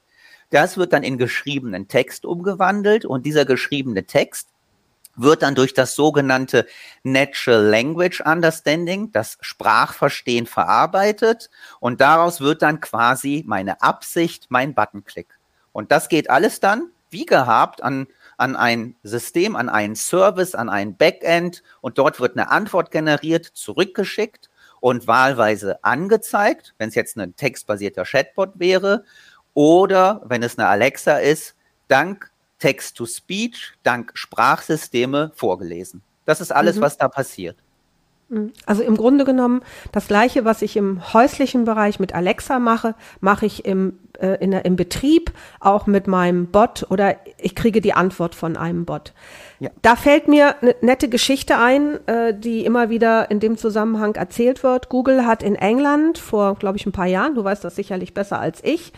das 0.50 0.76
wird 0.76 0.92
dann 0.92 1.02
in 1.02 1.18
geschriebenen 1.18 1.88
Text 1.88 2.24
umgewandelt 2.24 3.04
und 3.04 3.26
dieser 3.26 3.44
geschriebene 3.44 4.06
Text 4.06 4.50
wird 5.16 5.42
dann 5.42 5.54
durch 5.54 5.74
das 5.74 5.94
sogenannte 5.94 6.66
Natural 7.02 7.62
Language 7.62 8.20
Understanding, 8.20 9.10
das 9.12 9.38
Sprachverstehen 9.40 10.46
verarbeitet. 10.46 11.50
Und 11.80 12.00
daraus 12.00 12.40
wird 12.40 12.62
dann 12.62 12.80
quasi 12.80 13.42
meine 13.46 13.82
Absicht, 13.82 14.46
mein 14.50 14.74
Buttonklick. 14.74 15.38
Und 15.72 15.90
das 15.90 16.08
geht 16.08 16.30
alles 16.30 16.60
dann, 16.60 16.90
wie 17.10 17.26
gehabt, 17.26 17.82
an, 17.82 18.06
an 18.36 18.56
ein 18.56 18.96
System, 19.02 19.56
an 19.56 19.68
einen 19.68 19.96
Service, 19.96 20.54
an 20.54 20.68
ein 20.68 20.96
Backend. 20.96 21.62
Und 21.80 21.98
dort 21.98 22.20
wird 22.20 22.36
eine 22.36 22.50
Antwort 22.50 22.90
generiert, 22.90 23.46
zurückgeschickt 23.46 24.50
und 24.80 25.06
wahlweise 25.06 25.82
angezeigt, 25.82 26.74
wenn 26.78 26.88
es 26.88 26.94
jetzt 26.94 27.16
ein 27.16 27.34
textbasierter 27.36 28.04
Chatbot 28.04 28.58
wäre. 28.58 29.04
Oder 29.54 30.20
wenn 30.26 30.42
es 30.42 30.58
eine 30.58 30.68
Alexa 30.68 31.16
ist, 31.16 31.56
dank 31.88 32.30
Text-to-Speech 32.58 33.74
dank 33.82 34.12
Sprachsysteme 34.14 35.32
vorgelesen. 35.34 36.02
Das 36.24 36.40
ist 36.40 36.52
alles, 36.52 36.76
mhm. 36.76 36.80
was 36.80 36.96
da 36.96 37.08
passiert. 37.08 37.56
Mhm. 38.28 38.52
Also 38.66 38.82
im 38.82 38.96
Grunde 38.96 39.24
genommen 39.24 39.62
das 39.92 40.08
Gleiche, 40.08 40.44
was 40.44 40.62
ich 40.62 40.76
im 40.76 41.12
häuslichen 41.12 41.64
Bereich 41.64 42.00
mit 42.00 42.14
Alexa 42.14 42.58
mache, 42.58 42.94
mache 43.20 43.46
ich 43.46 43.64
im, 43.64 43.98
äh, 44.18 44.42
in 44.42 44.52
im 44.52 44.76
Betrieb 44.76 45.32
auch 45.60 45.86
mit 45.86 46.06
meinem 46.08 46.46
Bot 46.46 46.86
oder 46.90 47.16
ich 47.38 47.54
kriege 47.54 47.80
die 47.80 47.92
Antwort 47.92 48.34
von 48.34 48.56
einem 48.56 48.84
Bot. 48.84 49.12
Ja. 49.60 49.70
Da 49.82 49.94
fällt 49.94 50.26
mir 50.28 50.60
eine 50.60 50.74
nette 50.80 51.08
Geschichte 51.08 51.58
ein, 51.58 52.04
äh, 52.08 52.34
die 52.34 52.64
immer 52.64 52.90
wieder 52.90 53.30
in 53.30 53.38
dem 53.38 53.56
Zusammenhang 53.56 54.16
erzählt 54.16 54.62
wird. 54.64 54.88
Google 54.88 55.24
hat 55.24 55.42
in 55.42 55.54
England 55.54 56.18
vor, 56.18 56.56
glaube 56.56 56.78
ich, 56.78 56.86
ein 56.86 56.92
paar 56.92 57.06
Jahren, 57.06 57.34
du 57.34 57.44
weißt 57.44 57.62
das 57.62 57.76
sicherlich 57.76 58.12
besser 58.12 58.40
als 58.40 58.62
ich, 58.64 58.92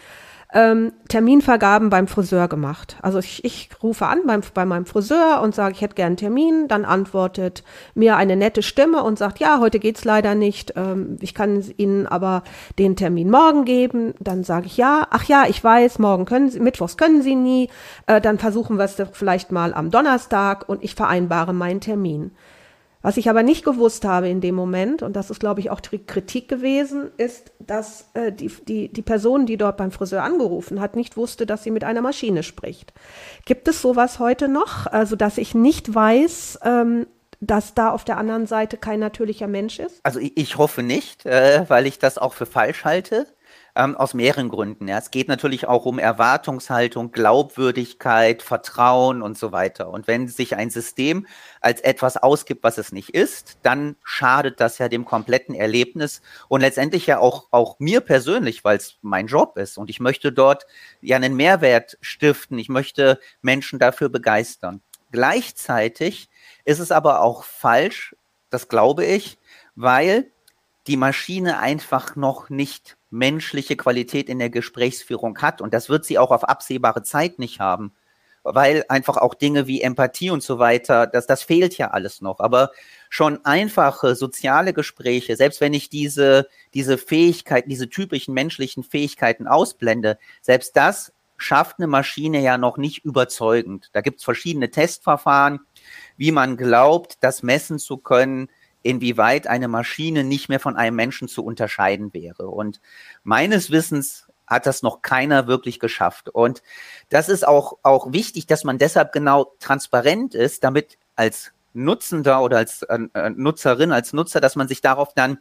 ähm, 0.55 0.93
Terminvergaben 1.09 1.91
beim 1.91 2.07
Friseur 2.07 2.49
gemacht. 2.49 2.97
Also 3.03 3.19
ich, 3.19 3.45
ich 3.45 3.69
rufe 3.83 4.07
an 4.07 4.21
beim, 4.27 4.41
bei 4.55 4.65
meinem 4.65 4.87
Friseur 4.87 5.41
und 5.43 5.55
sage, 5.55 5.75
ich 5.75 5.83
hätte 5.83 5.95
gern 5.95 6.07
einen 6.07 6.17
Termin. 6.17 6.69
Dann 6.69 6.87
antwortet 6.87 7.65
mir 7.95 8.17
eine 8.17 8.35
nette 8.35 8.63
Stimme 8.63 9.03
und 9.03 9.19
sagt, 9.19 9.41
ja, 9.41 9.59
heute 9.61 9.79
geht's 9.79 10.05
leider 10.05 10.35
nicht. 10.35 10.73
Ähm, 10.77 11.17
ich 11.21 11.35
kann 11.35 11.63
Ihnen 11.77 12.07
aber 12.07 12.45
den 12.79 12.97
Termin 12.97 13.31
morgen 13.31 13.67
geben. 13.67 14.15
Dann 14.21 14.43
sage 14.43 14.67
ich 14.67 14.79
ja. 14.79 15.07
Ach 15.11 15.25
ja, 15.25 15.45
ich 15.47 15.63
weiß, 15.63 15.99
morgen 15.99 16.25
können 16.25 16.49
Sie, 16.49 16.61
mittwochs 16.61 16.97
können 16.97 17.21
Sie 17.21 17.35
nie. 17.35 17.69
Äh, 18.07 18.23
dann 18.23 18.39
versuchen 18.39 18.79
wir 18.79 18.85
es 18.85 18.97
vielleicht 19.13 19.53
mal 19.53 19.75
am 19.75 19.91
Donnerstag 19.91 20.67
und 20.67 20.83
ich 20.83 20.95
vereinbare 20.95 21.53
meinen 21.53 21.81
Termin. 21.81 22.31
Was 23.01 23.17
ich 23.17 23.31
aber 23.31 23.43
nicht 23.43 23.65
gewusst 23.65 24.05
habe 24.05 24.29
in 24.29 24.41
dem 24.41 24.55
Moment, 24.55 25.03
und 25.03 25.15
das 25.15 25.31
ist, 25.31 25.39
glaube 25.39 25.61
ich, 25.61 25.71
auch 25.71 25.81
Kritik 25.81 26.49
gewesen, 26.49 27.11
ist, 27.17 27.53
dass 27.61 28.11
äh, 28.15 28.33
die, 28.33 28.49
die, 28.49 28.93
die 28.93 29.03
Person, 29.03 29.47
die 29.47 29.57
dort 29.57 29.77
beim 29.77 29.93
Friseur 29.93 30.25
angerufen 30.25 30.81
hat, 30.81 30.97
nicht 30.97 31.17
wusste, 31.17 31.47
dass 31.47 31.63
sie 31.63 31.71
mit 31.71 31.85
einer 31.85 32.03
Maschine 32.03 32.43
spricht. 32.43 32.93
Gibt 33.45 33.69
es 33.69 33.83
sowas 33.83 34.19
heute 34.19 34.49
noch? 34.49 34.87
Also, 34.87 35.15
dass 35.15 35.39
ich 35.39 35.55
nicht 35.55 35.95
weiß, 35.95 36.59
ähm, 36.65 37.07
dass 37.41 37.75
da 37.75 37.91
auf 37.91 38.05
der 38.05 38.17
anderen 38.17 38.47
Seite 38.47 38.77
kein 38.77 38.99
natürlicher 38.99 39.47
Mensch 39.47 39.79
ist? 39.79 40.01
Also 40.03 40.19
ich, 40.19 40.37
ich 40.37 40.59
hoffe 40.59 40.83
nicht, 40.83 41.25
äh, 41.25 41.65
weil 41.69 41.87
ich 41.87 41.99
das 41.99 42.19
auch 42.19 42.33
für 42.33 42.47
falsch 42.47 42.85
halte. 42.85 43.27
Ähm, 43.79 43.97
aus 43.97 44.13
mehreren 44.13 44.49
Gründen. 44.49 44.89
Ja. 44.89 44.99
Es 44.99 45.13
geht 45.13 45.29
natürlich 45.29 45.69
auch 45.69 45.87
um 45.87 46.01
Erwartungshaltung, 46.01 47.13
Glaubwürdigkeit, 47.13 48.43
Vertrauen 48.43 49.23
und 49.23 49.39
so 49.39 49.53
weiter. 49.53 49.91
Und 49.91 50.09
wenn 50.09 50.27
sich 50.27 50.57
ein 50.57 50.69
System 50.69 51.29
als 51.61 51.81
etwas 51.83 52.17
ausgibt, 52.17 52.65
was 52.65 52.79
es 52.79 52.91
nicht 52.91 53.11
ist, 53.11 53.59
dann 53.63 53.95
schadet 54.03 54.59
das 54.59 54.79
ja 54.79 54.89
dem 54.89 55.05
kompletten 55.05 55.55
Erlebnis 55.55 56.23
und 56.49 56.63
letztendlich 56.63 57.07
ja 57.07 57.21
auch, 57.21 57.47
auch 57.53 57.79
mir 57.79 58.01
persönlich, 58.01 58.65
weil 58.65 58.79
es 58.79 58.99
mein 59.01 59.29
Job 59.29 59.57
ist. 59.57 59.79
Und 59.79 59.91
ich 59.91 60.01
möchte 60.01 60.33
dort 60.33 60.67
ja 61.01 61.15
einen 61.15 61.37
Mehrwert 61.37 61.99
stiften. 62.01 62.59
Ich 62.59 62.69
möchte 62.69 63.21
Menschen 63.43 63.79
dafür 63.79 64.09
begeistern. 64.09 64.83
Gleichzeitig 65.13 66.31
ist 66.65 66.81
es 66.81 66.91
aber 66.91 67.21
auch 67.21 67.45
falsch, 67.45 68.17
das 68.51 68.67
glaube 68.67 69.07
ich, 69.07 69.39
weil 69.77 70.33
die 70.89 70.97
Maschine 70.97 71.59
einfach 71.59 72.17
noch 72.17 72.49
nicht 72.49 72.97
menschliche 73.11 73.77
Qualität 73.77 74.29
in 74.29 74.39
der 74.39 74.51
Gesprächsführung 74.51 75.39
hat. 75.39 75.61
Und 75.61 75.75
das 75.75 75.89
wird 75.89 76.05
sie 76.05 76.19
auch 76.19 76.31
auf 76.31 76.45
absehbare 76.49 77.03
Zeit 77.03 77.39
nicht 77.39 77.61
haben, 77.61 77.93
weil 78.43 78.85
einfach 78.89 79.19
auch 79.19 79.35
Dinge 79.35 79.67
wie 79.67 79.83
Empathie 79.83 80.31
und 80.31 80.43
so 80.43 80.59
weiter, 80.59 81.07
das, 81.07 81.27
das 81.27 81.43
fehlt 81.43 81.77
ja 81.77 81.89
alles 81.91 82.23
noch. 82.23 82.41
Aber 82.41 82.71
schon 83.11 83.45
einfache 83.45 84.15
soziale 84.15 84.73
Gespräche, 84.73 85.37
selbst 85.37 85.61
wenn 85.61 85.75
ich 85.75 85.91
diese, 85.91 86.49
diese 86.73 86.97
Fähigkeiten, 86.97 87.69
diese 87.69 87.91
typischen 87.91 88.33
menschlichen 88.35 88.83
Fähigkeiten 88.83 89.47
ausblende, 89.47 90.19
selbst 90.41 90.75
das 90.77 91.13
schafft 91.37 91.79
eine 91.79 91.87
Maschine 91.87 92.41
ja 92.41 92.59
noch 92.59 92.79
nicht 92.79 93.05
überzeugend. 93.05 93.91
Da 93.93 94.01
gibt 94.01 94.19
es 94.19 94.25
verschiedene 94.25 94.71
Testverfahren, 94.71 95.61
wie 96.17 96.33
man 96.33 96.57
glaubt, 96.57 97.19
das 97.21 97.43
messen 97.43 97.79
zu 97.79 97.99
können, 97.99 98.49
inwieweit 98.83 99.47
eine 99.47 99.69
Maschine 99.69 100.25
nicht 100.25 100.49
mehr 100.49 100.61
von 100.61 100.77
einem 100.77 100.97
Menschen 100.97 101.29
zu 101.29 101.45
unterscheiden 101.45 102.13
wäre. 102.15 102.49
Und 102.49 102.81
meines 103.23 103.71
Wissens 103.71 104.29
hat 104.47 104.67
das 104.67 104.83
noch 104.83 105.03
keiner 105.03 105.47
wirklich 105.47 105.79
geschafft. 105.79 106.29
Und 106.31 106.63
das 107.11 107.29
ist 107.29 107.47
auch, 107.47 107.79
auch 107.83 108.13
wichtig, 108.13 108.47
dass 108.47 108.65
man 108.65 108.79
deshalb 108.79 109.13
genau 109.13 109.53
transparent 109.61 110.35
ist, 110.35 110.65
damit 110.65 110.99
als 111.17 111.53
Nutzender 111.75 112.43
oder 112.43 112.57
als 112.57 112.83
äh, 112.83 112.99
äh 113.13 113.31
Nutzerin, 113.31 113.93
als 113.93 114.13
Nutzer, 114.13 114.41
dass 114.41 114.57
man 114.57 114.69
sich 114.69 114.81
darauf 114.81 115.13
dann 115.15 115.39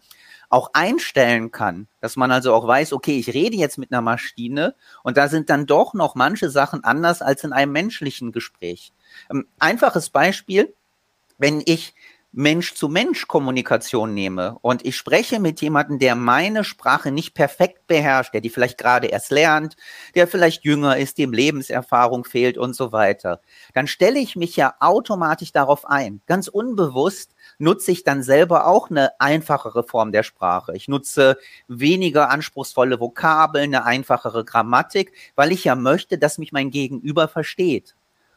auch 0.50 0.70
einstellen 0.74 1.52
kann, 1.52 1.88
dass 2.00 2.16
man 2.16 2.32
also 2.32 2.54
auch 2.54 2.68
weiß, 2.68 2.94
okay, 2.94 3.18
ich 3.18 3.34
rede 3.34 3.58
jetzt 3.58 3.78
mit 3.78 3.92
einer 3.92 4.02
Maschine 4.02 4.76
und 5.04 5.18
da 5.18 5.28
sind 5.28 5.50
dann 5.50 5.66
doch 5.66 5.94
noch 5.94 6.16
manche 6.16 6.50
Sachen 6.50 6.84
anders 6.84 7.22
als 7.22 7.44
in 7.44 7.54
einem 7.54 7.74
menschlichen 7.74 8.32
Gespräch. 8.32 8.94
Ähm, 9.30 9.48
einfaches 9.60 10.10
Beispiel, 10.10 10.74
wenn 11.38 11.62
ich 11.66 11.94
Mensch-zu-Mensch-Kommunikation 12.34 14.14
nehme 14.14 14.58
und 14.62 14.86
ich 14.86 14.96
spreche 14.96 15.40
mit 15.40 15.62
jemandem, 15.62 15.98
der 15.98 16.16
meine 16.16 16.64
Sprache 16.64 17.12
nicht 17.12 17.34
perfekt 17.34 17.88
beherrscht, 17.88 18.34
der 18.34 18.42
die 18.42 18.50
vielleicht 18.50 18.78
gerade 18.78 19.08
erst 19.08 19.32
lernt, 19.32 19.76
der 20.14 20.28
vielleicht 20.28 20.64
jünger 20.64 20.98
ist, 20.98 21.18
dem 21.18 21.34
Lebenserfahrung 21.34 22.26
fehlt 22.26 22.58
und 22.58 22.76
so 22.76 22.92
weiter, 22.92 23.42
dann 23.74 23.88
stelle 23.88 24.20
ich 24.20 24.36
mich 24.36 24.56
ja 24.56 24.76
automatisch 24.80 25.52
darauf 25.52 25.86
ein. 25.86 26.22
Ganz 26.28 26.48
unbewusst 26.48 27.34
nutze 27.60 27.92
ich 27.92 28.04
dann 28.04 28.22
selber 28.24 28.68
auch 28.68 28.90
eine 28.90 29.20
einfachere 29.20 29.84
Form 29.84 30.12
der 30.12 30.24
Sprache. 30.24 30.76
Ich 30.76 30.88
nutze 30.88 31.38
weniger 31.68 32.30
anspruchsvolle 32.30 33.00
Vokabeln, 33.00 33.74
eine 33.74 33.86
einfachere 33.86 34.44
Grammatik, 34.44 35.14
weil 35.36 35.52
ich 35.52 35.64
ja 35.64 35.76
möchte, 35.76 36.18
dass 36.18 36.38
mich 36.38 36.52
mein 36.52 36.72
Gegenüber 36.72 37.28
versteht. 37.28 37.96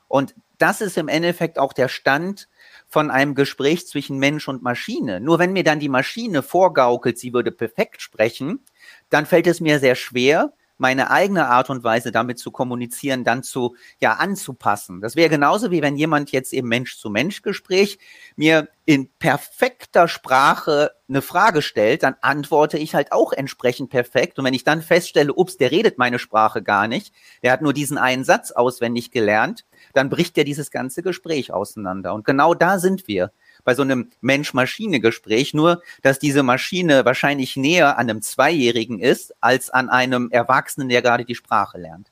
Und 0.09 0.35
das 0.59 0.81
ist 0.81 0.99
im 0.99 1.09
Endeffekt 1.09 1.59
auch 1.59 1.73
der 1.73 1.89
Stand 1.89 2.49
von 2.91 3.11
einem 3.11 3.37
Gespräch 3.37 3.87
zwischen 3.87 4.19
Mensch 4.19 4.49
und 4.49 4.63
Maschine. 4.63 5.21
Nur 5.21 5.39
wenn 5.39 5.53
mir 5.53 5.63
dann 5.63 5.79
die 5.79 5.89
Maschine 5.89 6.43
vorgaukelt, 6.43 7.19
sie 7.19 7.33
würde 7.33 7.53
perfekt 7.53 8.03
sprechen, 8.03 8.65
dann 9.09 9.27
fällt 9.27 9.47
es 9.47 9.61
mir 9.61 9.79
sehr 9.79 9.95
schwer, 9.95 10.53
meine 10.77 11.11
eigene 11.11 11.47
Art 11.47 11.69
und 11.69 11.85
Weise 11.85 12.11
damit 12.11 12.39
zu 12.39 12.51
kommunizieren, 12.51 13.23
dann 13.23 13.43
zu, 13.43 13.77
ja, 14.01 14.15
anzupassen. 14.15 15.03
Das 15.03 15.15
wäre 15.15 15.29
genauso 15.29 15.71
wie 15.71 15.83
wenn 15.83 15.97
jemand 15.97 16.33
jetzt 16.33 16.55
im 16.55 16.67
Mensch-zu-Mensch-Gespräch 16.69 17.99
mir 18.35 18.67
in 18.87 19.11
perfekter 19.19 20.09
Sprache 20.09 20.93
eine 21.07 21.21
Frage 21.21 21.61
stellt, 21.61 22.03
dann 22.03 22.17
antworte 22.23 22.79
ich 22.79 22.95
halt 22.95 23.13
auch 23.13 23.33
entsprechend 23.33 23.91
perfekt. 23.91 24.39
Und 24.39 24.47
wenn 24.47 24.55
ich 24.55 24.65
dann 24.65 24.81
feststelle, 24.81 25.35
ups, 25.35 25.59
der 25.59 25.71
redet 25.71 25.99
meine 25.99 26.19
Sprache 26.19 26.63
gar 26.63 26.89
nicht, 26.89 27.13
der 27.43 27.53
hat 27.53 27.61
nur 27.61 27.75
diesen 27.75 27.99
einen 27.99 28.25
Satz 28.25 28.51
auswendig 28.51 29.11
gelernt, 29.11 29.67
dann 29.93 30.11
bricht 30.11 30.37
ja 30.37 30.45
dieses 30.45 30.71
ganze 30.71 31.03
Gespräch 31.03 31.53
auseinander. 31.53 32.15
Und 32.15 32.25
genau 32.25 32.55
da 32.55 32.79
sind 32.79 33.09
wir 33.09 33.33
bei 33.65 33.75
so 33.75 33.83
einem 33.83 34.11
Mensch-Maschine-Gespräch, 34.21 35.55
nur 35.55 35.83
dass 36.03 36.19
diese 36.19 36.43
Maschine 36.43 37.05
wahrscheinlich 37.05 37.57
näher 37.57 37.99
an 37.99 38.09
einem 38.09 38.23
Zweijährigen 38.23 38.99
ist, 38.99 39.35
als 39.41 39.71
an 39.71 39.89
einem 39.89 40.31
Erwachsenen, 40.31 40.89
der 40.89 41.03
gerade 41.03 41.25
die 41.25 41.35
Sprache 41.35 41.79
lernt. 41.79 42.11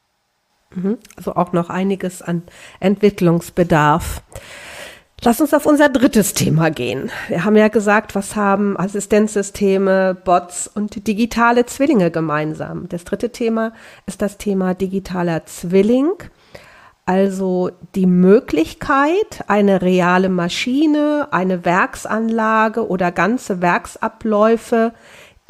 Mhm. 0.75 0.99
Also 1.17 1.35
auch 1.35 1.53
noch 1.53 1.71
einiges 1.71 2.23
an 2.23 2.43
Entwicklungsbedarf. 2.81 4.23
Lass 5.23 5.41
uns 5.41 5.53
auf 5.53 5.67
unser 5.67 5.89
drittes 5.89 6.33
Thema 6.33 6.71
gehen. 6.71 7.11
Wir 7.27 7.45
haben 7.45 7.57
ja 7.57 7.67
gesagt, 7.67 8.15
was 8.15 8.37
haben 8.37 8.79
Assistenzsysteme, 8.79 10.15
Bots 10.15 10.71
und 10.73 11.09
digitale 11.09 11.67
Zwillinge 11.67 12.13
gemeinsam? 12.13 12.89
Das 12.89 13.03
dritte 13.03 13.31
Thema 13.31 13.73
ist 14.07 14.23
das 14.23 14.39
Thema 14.39 14.75
digitaler 14.75 15.45
Zwilling 15.45 16.13
also 17.09 17.71
die 17.95 18.05
Möglichkeit, 18.05 19.43
eine 19.47 19.81
reale 19.81 20.29
Maschine, 20.29 21.29
eine 21.31 21.65
Werksanlage 21.65 22.87
oder 22.87 23.13
ganze 23.13 23.63
Werksabläufe 23.63 24.93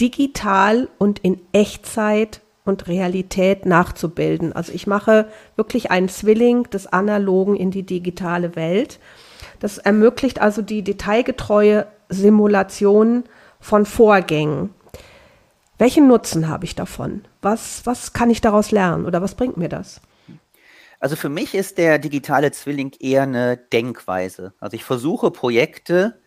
digital 0.00 0.86
und 0.98 1.18
in 1.18 1.40
Echtzeit 1.50 2.42
und 2.64 2.86
Realität 2.86 3.66
nachzubilden. 3.66 4.52
Also 4.52 4.72
ich 4.72 4.86
mache 4.86 5.26
wirklich 5.56 5.90
einen 5.90 6.08
Zwilling 6.08 6.70
des 6.70 6.86
Analogen 6.86 7.56
in 7.56 7.72
die 7.72 7.82
digitale 7.82 8.54
Welt. 8.54 9.00
Das 9.58 9.78
ermöglicht 9.78 10.40
also 10.40 10.62
die 10.62 10.84
detailgetreue 10.84 11.88
Simulation 12.08 13.24
von 13.58 13.84
Vorgängen. 13.84 14.70
Welchen 15.76 16.06
Nutzen 16.06 16.48
habe 16.48 16.66
ich 16.66 16.76
davon? 16.76 17.22
Was, 17.42 17.84
was 17.84 18.12
kann 18.12 18.30
ich 18.30 18.40
daraus 18.40 18.70
lernen 18.70 19.06
oder 19.06 19.22
was 19.22 19.34
bringt 19.34 19.56
mir 19.56 19.68
das? 19.68 20.00
Also 21.00 21.16
für 21.16 21.28
mich 21.28 21.54
ist 21.54 21.78
der 21.78 21.98
digitale 21.98 22.50
Zwilling 22.50 22.92
eher 22.98 23.22
eine 23.22 23.56
Denkweise. 23.56 24.52
Also 24.58 24.74
ich 24.74 24.84
versuche 24.84 25.30
Projekte 25.30 26.20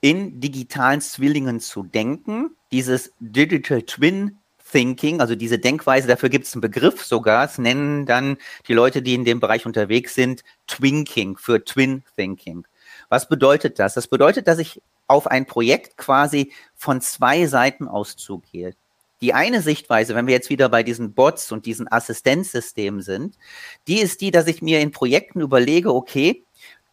in 0.00 0.40
digitalen 0.40 1.00
Zwillingen 1.00 1.60
zu 1.60 1.84
denken. 1.84 2.56
Dieses 2.72 3.12
Digital 3.20 3.82
Twin 3.82 4.38
Thinking, 4.70 5.20
also 5.20 5.36
diese 5.36 5.58
Denkweise, 5.58 6.08
dafür 6.08 6.28
gibt 6.28 6.46
es 6.46 6.54
einen 6.54 6.60
Begriff 6.60 7.04
sogar. 7.04 7.44
Es 7.44 7.58
nennen 7.58 8.06
dann 8.06 8.36
die 8.66 8.74
Leute, 8.74 9.02
die 9.02 9.14
in 9.14 9.24
dem 9.24 9.38
Bereich 9.38 9.66
unterwegs 9.66 10.14
sind, 10.14 10.42
Twinking 10.66 11.36
für 11.36 11.64
Twin 11.64 12.02
Thinking. 12.16 12.66
Was 13.08 13.28
bedeutet 13.28 13.78
das? 13.78 13.94
Das 13.94 14.08
bedeutet, 14.08 14.48
dass 14.48 14.58
ich 14.58 14.82
auf 15.06 15.28
ein 15.28 15.46
Projekt 15.46 15.96
quasi 15.96 16.52
von 16.74 17.00
zwei 17.00 17.46
Seiten 17.46 17.86
aus 17.86 18.16
zugehe. 18.16 18.74
Die 19.20 19.32
eine 19.32 19.62
Sichtweise, 19.62 20.14
wenn 20.14 20.26
wir 20.26 20.34
jetzt 20.34 20.50
wieder 20.50 20.68
bei 20.68 20.82
diesen 20.82 21.14
Bots 21.14 21.52
und 21.52 21.66
diesen 21.66 21.90
Assistenzsystemen 21.90 23.00
sind, 23.00 23.38
die 23.86 24.00
ist 24.00 24.20
die, 24.20 24.30
dass 24.30 24.46
ich 24.46 24.60
mir 24.60 24.80
in 24.80 24.90
Projekten 24.90 25.40
überlege, 25.40 25.94
okay, 25.94 26.44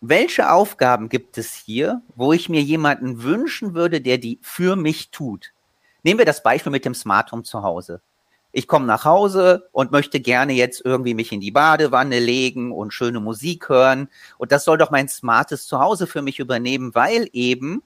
welche 0.02 0.52
Aufgaben 0.52 1.10
gibt 1.10 1.38
es 1.38 1.54
hier, 1.54 2.02
wo 2.16 2.34
ich 2.34 2.50
mir 2.50 2.62
jemanden 2.62 3.22
wünschen 3.22 3.76
würde, 3.76 4.02
der 4.02 4.18
die 4.18 4.40
für 4.42 4.76
mich 4.76 5.12
tut? 5.12 5.54
Nehmen 6.04 6.18
wir 6.18 6.26
das 6.26 6.42
Beispiel 6.42 6.72
mit 6.72 6.86
dem 6.86 6.96
Smart 6.96 7.32
Home 7.32 7.44
zu 7.44 7.62
Hause. 7.62 8.02
Ich 8.52 8.68
komme 8.68 8.86
nach 8.86 9.06
Hause 9.06 9.70
und 9.72 9.92
möchte 9.92 10.20
gerne 10.20 10.54
jetzt 10.54 10.84
irgendwie 10.84 11.14
mich 11.14 11.32
in 11.32 11.40
die 11.40 11.52
Badewanne 11.52 12.20
legen 12.20 12.72
und 12.72 12.94
schöne 12.94 13.20
Musik 13.20 13.70
hören. 13.70 14.10
Und 14.38 14.52
das 14.52 14.66
soll 14.66 14.78
doch 14.78 14.92
mein 14.92 15.08
smartes 15.08 15.68
Zuhause 15.68 16.08
für 16.08 16.22
mich 16.22 16.40
übernehmen, 16.40 16.94
weil 16.94 17.30
eben 17.32 17.82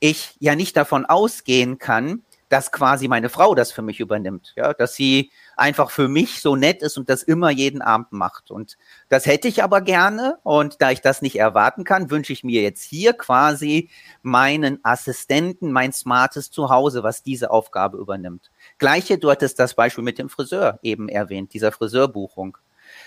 ich 0.00 0.36
ja 0.38 0.54
nicht 0.54 0.76
davon 0.76 1.04
ausgehen 1.04 1.78
kann, 1.78 2.22
dass 2.48 2.72
quasi 2.72 3.08
meine 3.08 3.28
Frau 3.28 3.54
das 3.54 3.72
für 3.72 3.82
mich 3.82 4.00
übernimmt, 4.00 4.54
ja, 4.56 4.72
dass 4.72 4.94
sie 4.94 5.30
einfach 5.56 5.90
für 5.90 6.08
mich 6.08 6.40
so 6.40 6.56
nett 6.56 6.82
ist 6.82 6.96
und 6.96 7.08
das 7.10 7.22
immer 7.22 7.50
jeden 7.50 7.82
Abend 7.82 8.12
macht. 8.12 8.50
Und 8.50 8.78
das 9.08 9.26
hätte 9.26 9.48
ich 9.48 9.62
aber 9.62 9.80
gerne. 9.80 10.38
Und 10.42 10.80
da 10.80 10.90
ich 10.90 11.00
das 11.00 11.22
nicht 11.22 11.38
erwarten 11.38 11.84
kann, 11.84 12.10
wünsche 12.10 12.32
ich 12.32 12.44
mir 12.44 12.62
jetzt 12.62 12.82
hier 12.82 13.12
quasi 13.12 13.90
meinen 14.22 14.78
Assistenten, 14.82 15.72
mein 15.72 15.92
smartes 15.92 16.50
Zuhause, 16.50 17.02
was 17.02 17.22
diese 17.22 17.50
Aufgabe 17.50 17.98
übernimmt. 17.98 18.50
Gleiche, 18.78 19.18
du 19.18 19.30
hattest 19.30 19.58
das 19.58 19.74
Beispiel 19.74 20.04
mit 20.04 20.18
dem 20.18 20.28
Friseur 20.28 20.78
eben 20.82 21.08
erwähnt, 21.08 21.52
dieser 21.52 21.72
Friseurbuchung. 21.72 22.56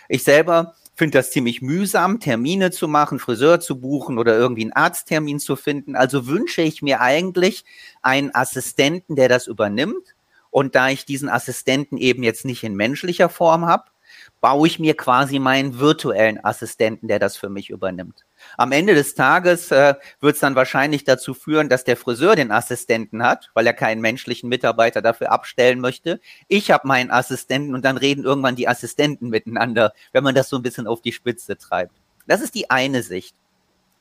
Ich 0.08 0.23
selber 0.23 0.75
finde 1.01 1.17
das 1.17 1.31
ziemlich 1.31 1.63
mühsam, 1.63 2.19
Termine 2.19 2.69
zu 2.69 2.87
machen, 2.87 3.17
Friseur 3.17 3.59
zu 3.59 3.79
buchen 3.79 4.19
oder 4.19 4.37
irgendwie 4.37 4.61
einen 4.61 4.73
Arzttermin 4.73 5.39
zu 5.39 5.55
finden. 5.55 5.95
Also 5.95 6.27
wünsche 6.27 6.61
ich 6.61 6.83
mir 6.83 7.01
eigentlich 7.01 7.65
einen 8.03 8.29
Assistenten, 8.35 9.15
der 9.15 9.27
das 9.27 9.47
übernimmt. 9.47 10.15
Und 10.51 10.75
da 10.75 10.89
ich 10.89 11.03
diesen 11.03 11.27
Assistenten 11.27 11.97
eben 11.97 12.21
jetzt 12.21 12.45
nicht 12.45 12.63
in 12.63 12.75
menschlicher 12.75 13.29
Form 13.29 13.65
habe, 13.65 13.85
baue 14.41 14.67
ich 14.67 14.80
mir 14.80 14.97
quasi 14.97 15.38
meinen 15.38 15.80
virtuellen 15.80 16.43
Assistenten, 16.43 17.08
der 17.08 17.19
das 17.19 17.38
für 17.38 17.47
mich 17.47 17.69
übernimmt. 17.69 18.25
Am 18.58 18.71
Ende 18.71 18.95
des 18.95 19.13
Tages 19.13 19.71
äh, 19.71 19.93
wird 20.19 20.34
es 20.34 20.41
dann 20.41 20.56
wahrscheinlich 20.56 21.04
dazu 21.04 21.36
führen, 21.36 21.69
dass 21.69 21.84
der 21.84 21.95
Friseur 21.95 22.36
den 22.36 22.51
Assistenten 22.51 23.23
hat, 23.23 23.51
weil 23.54 23.67
er 23.67 23.73
keinen 23.73 24.01
menschlichen 24.01 24.49
Mitarbeiter 24.49 25.04
dafür 25.04 25.32
abstellen 25.32 25.80
möchte. 25.80 26.19
Ich 26.47 26.71
habe 26.71 26.88
meinen 26.88 27.12
Assistenten 27.12 27.75
und 27.75 27.86
dann 27.86 27.97
reden 27.97 28.23
irgendwann 28.23 28.56
die 28.56 28.67
Assistenten 28.67 29.30
miteinander, 29.30 29.93
wenn 30.12 30.23
man 30.23 30.34
das 30.34 30.49
so 30.49 30.58
ein 30.58 30.63
bisschen 30.63 30.88
auf 30.88 31.01
die 31.01 31.13
Spitze 31.13 31.56
treibt. 31.58 31.93
Das 32.25 32.41
ist 32.41 32.56
die 32.56 32.71
eine 32.71 33.04
Sicht. 33.04 33.36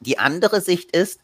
Die 0.01 0.19
andere 0.19 0.63
Sicht 0.63 0.97
ist, 0.97 1.21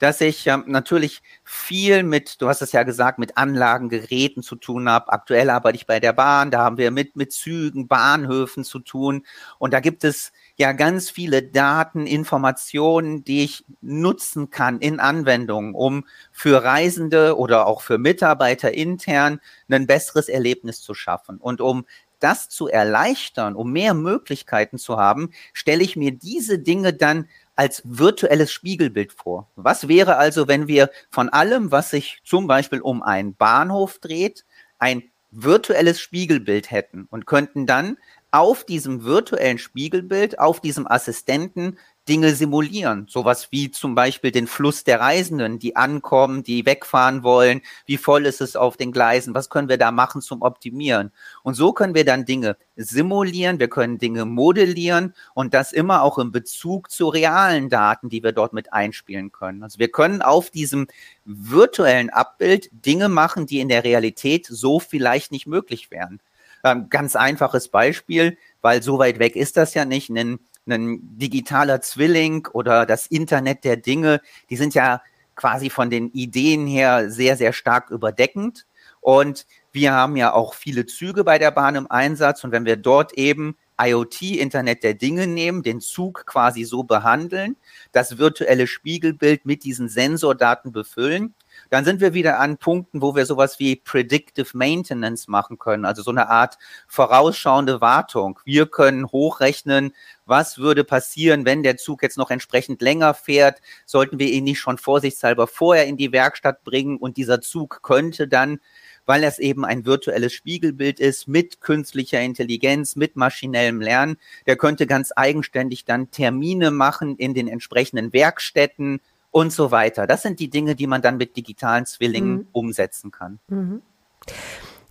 dass 0.00 0.20
ich 0.22 0.46
ähm, 0.46 0.64
natürlich 0.66 1.22
viel 1.44 2.02
mit, 2.02 2.40
du 2.40 2.48
hast 2.48 2.62
es 2.62 2.72
ja 2.72 2.82
gesagt, 2.82 3.18
mit 3.18 3.36
Anlagen, 3.36 3.90
Geräten 3.90 4.42
zu 4.42 4.56
tun 4.56 4.88
habe. 4.88 5.12
Aktuell 5.12 5.50
arbeite 5.50 5.76
ich 5.76 5.86
bei 5.86 6.00
der 6.00 6.14
Bahn, 6.14 6.50
da 6.50 6.64
haben 6.64 6.78
wir 6.78 6.90
mit, 6.90 7.16
mit 7.16 7.32
Zügen, 7.32 7.86
Bahnhöfen 7.86 8.64
zu 8.64 8.80
tun. 8.80 9.24
Und 9.58 9.74
da 9.74 9.80
gibt 9.80 10.02
es 10.02 10.32
ja 10.56 10.72
ganz 10.72 11.10
viele 11.10 11.42
Daten, 11.42 12.06
Informationen, 12.06 13.24
die 13.24 13.44
ich 13.44 13.64
nutzen 13.82 14.50
kann 14.50 14.80
in 14.80 15.00
Anwendungen, 15.00 15.74
um 15.74 16.06
für 16.32 16.64
Reisende 16.64 17.36
oder 17.36 17.66
auch 17.66 17.82
für 17.82 17.98
Mitarbeiter 17.98 18.72
intern 18.72 19.40
ein 19.70 19.86
besseres 19.86 20.30
Erlebnis 20.30 20.80
zu 20.80 20.94
schaffen. 20.94 21.36
Und 21.36 21.60
um 21.60 21.84
das 22.20 22.48
zu 22.48 22.68
erleichtern, 22.68 23.54
um 23.56 23.72
mehr 23.72 23.94
Möglichkeiten 23.94 24.78
zu 24.78 24.98
haben, 24.98 25.30
stelle 25.52 25.82
ich 25.82 25.96
mir 25.96 26.12
diese 26.12 26.58
Dinge 26.58 26.92
dann 26.92 27.28
als 27.60 27.82
virtuelles 27.84 28.50
Spiegelbild 28.50 29.12
vor. 29.12 29.50
Was 29.54 29.86
wäre 29.86 30.16
also, 30.16 30.48
wenn 30.48 30.66
wir 30.66 30.88
von 31.10 31.28
allem, 31.28 31.70
was 31.70 31.90
sich 31.90 32.22
zum 32.24 32.46
Beispiel 32.46 32.80
um 32.80 33.02
einen 33.02 33.34
Bahnhof 33.34 33.98
dreht, 33.98 34.46
ein 34.78 35.02
virtuelles 35.30 36.00
Spiegelbild 36.00 36.70
hätten 36.70 37.06
und 37.10 37.26
könnten 37.26 37.66
dann 37.66 37.98
auf 38.30 38.64
diesem 38.64 39.04
virtuellen 39.04 39.58
Spiegelbild, 39.58 40.38
auf 40.38 40.62
diesem 40.62 40.90
Assistenten 40.90 41.76
Dinge 42.10 42.34
simulieren. 42.34 43.06
Sowas 43.08 43.52
wie 43.52 43.70
zum 43.70 43.94
Beispiel 43.94 44.32
den 44.32 44.48
Fluss 44.48 44.82
der 44.82 44.98
Reisenden, 44.98 45.60
die 45.60 45.76
ankommen, 45.76 46.42
die 46.42 46.66
wegfahren 46.66 47.22
wollen. 47.22 47.60
Wie 47.86 47.98
voll 47.98 48.26
ist 48.26 48.40
es 48.40 48.56
auf 48.56 48.76
den 48.76 48.90
Gleisen? 48.90 49.32
Was 49.32 49.48
können 49.48 49.68
wir 49.68 49.78
da 49.78 49.92
machen 49.92 50.20
zum 50.20 50.42
Optimieren? 50.42 51.12
Und 51.44 51.54
so 51.54 51.72
können 51.72 51.94
wir 51.94 52.04
dann 52.04 52.24
Dinge 52.24 52.56
simulieren, 52.74 53.60
wir 53.60 53.68
können 53.68 53.98
Dinge 53.98 54.24
modellieren 54.24 55.14
und 55.34 55.54
das 55.54 55.72
immer 55.72 56.02
auch 56.02 56.18
im 56.18 56.32
Bezug 56.32 56.90
zu 56.90 57.08
realen 57.08 57.68
Daten, 57.68 58.08
die 58.08 58.24
wir 58.24 58.32
dort 58.32 58.54
mit 58.54 58.72
einspielen 58.72 59.30
können. 59.30 59.62
Also 59.62 59.78
wir 59.78 59.92
können 59.92 60.20
auf 60.20 60.50
diesem 60.50 60.88
virtuellen 61.24 62.10
Abbild 62.10 62.70
Dinge 62.72 63.08
machen, 63.08 63.46
die 63.46 63.60
in 63.60 63.68
der 63.68 63.84
Realität 63.84 64.46
so 64.50 64.80
vielleicht 64.80 65.30
nicht 65.30 65.46
möglich 65.46 65.92
wären. 65.92 66.18
Ähm, 66.64 66.88
ganz 66.90 67.14
einfaches 67.14 67.68
Beispiel, 67.68 68.36
weil 68.60 68.82
so 68.82 68.98
weit 68.98 69.20
weg 69.20 69.36
ist 69.36 69.56
das 69.56 69.74
ja 69.74 69.84
nicht. 69.84 70.10
Ein 70.10 70.40
ein 70.72 71.18
digitaler 71.18 71.80
Zwilling 71.80 72.46
oder 72.52 72.86
das 72.86 73.06
Internet 73.06 73.64
der 73.64 73.76
Dinge, 73.76 74.20
die 74.48 74.56
sind 74.56 74.74
ja 74.74 75.02
quasi 75.36 75.70
von 75.70 75.90
den 75.90 76.10
Ideen 76.10 76.66
her 76.66 77.10
sehr, 77.10 77.36
sehr 77.36 77.52
stark 77.52 77.90
überdeckend. 77.90 78.66
Und 79.00 79.46
wir 79.72 79.92
haben 79.92 80.16
ja 80.16 80.32
auch 80.32 80.54
viele 80.54 80.86
Züge 80.86 81.24
bei 81.24 81.38
der 81.38 81.50
Bahn 81.50 81.76
im 81.76 81.90
Einsatz. 81.90 82.44
Und 82.44 82.52
wenn 82.52 82.66
wir 82.66 82.76
dort 82.76 83.14
eben 83.14 83.56
IoT, 83.80 84.22
Internet 84.22 84.82
der 84.82 84.94
Dinge 84.94 85.26
nehmen, 85.26 85.62
den 85.62 85.80
Zug 85.80 86.26
quasi 86.26 86.64
so 86.64 86.82
behandeln, 86.82 87.56
das 87.92 88.18
virtuelle 88.18 88.66
Spiegelbild 88.66 89.46
mit 89.46 89.64
diesen 89.64 89.88
Sensordaten 89.88 90.72
befüllen, 90.72 91.34
dann 91.70 91.84
sind 91.84 92.00
wir 92.00 92.14
wieder 92.14 92.38
an 92.38 92.58
Punkten, 92.58 93.00
wo 93.00 93.16
wir 93.16 93.24
sowas 93.26 93.58
wie 93.58 93.76
Predictive 93.76 94.56
Maintenance 94.56 95.28
machen 95.28 95.58
können, 95.58 95.84
also 95.84 96.02
so 96.02 96.10
eine 96.10 96.28
Art 96.28 96.58
vorausschauende 96.88 97.80
Wartung. 97.80 98.38
Wir 98.44 98.66
können 98.66 99.06
hochrechnen, 99.06 99.92
was 100.26 100.58
würde 100.58 100.84
passieren, 100.84 101.44
wenn 101.44 101.62
der 101.62 101.76
Zug 101.76 102.02
jetzt 102.02 102.18
noch 102.18 102.30
entsprechend 102.30 102.82
länger 102.82 103.14
fährt? 103.14 103.60
Sollten 103.86 104.18
wir 104.18 104.30
ihn 104.30 104.44
nicht 104.44 104.60
schon 104.60 104.78
vorsichtshalber 104.78 105.46
vorher 105.46 105.86
in 105.86 105.96
die 105.96 106.12
Werkstatt 106.12 106.62
bringen 106.64 106.98
und 106.98 107.16
dieser 107.16 107.40
Zug 107.40 107.82
könnte 107.82 108.28
dann 108.28 108.60
weil 109.06 109.24
es 109.24 109.40
eben 109.40 109.64
ein 109.64 109.86
virtuelles 109.86 110.32
Spiegelbild 110.32 111.00
ist 111.00 111.26
mit 111.26 111.60
künstlicher 111.60 112.20
Intelligenz, 112.20 112.94
mit 112.94 113.16
maschinellem 113.16 113.80
Lernen. 113.80 114.18
Der 114.46 114.54
könnte 114.54 114.86
ganz 114.86 115.10
eigenständig 115.16 115.84
dann 115.84 116.12
Termine 116.12 116.70
machen 116.70 117.16
in 117.16 117.34
den 117.34 117.48
entsprechenden 117.48 118.12
Werkstätten, 118.12 119.00
und 119.30 119.52
so 119.52 119.70
weiter. 119.70 120.06
Das 120.06 120.22
sind 120.22 120.40
die 120.40 120.50
Dinge, 120.50 120.74
die 120.74 120.86
man 120.86 121.02
dann 121.02 121.16
mit 121.16 121.36
digitalen 121.36 121.86
Zwillingen 121.86 122.32
mhm. 122.32 122.48
umsetzen 122.52 123.10
kann. 123.10 123.38
Mhm. 123.48 123.82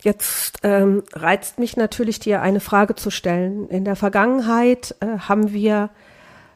Jetzt 0.02 0.60
ähm, 0.64 1.04
reizt 1.14 1.60
mich 1.60 1.76
natürlich, 1.76 2.20
dir 2.20 2.42
eine 2.42 2.62
Frage 2.62 2.96
zu 2.96 3.10
stellen. 3.10 3.68
In 3.68 3.84
der 3.84 3.98
Vergangenheit 3.98 4.96
äh, 5.02 5.20
haben 5.20 5.52
wir 5.52 5.90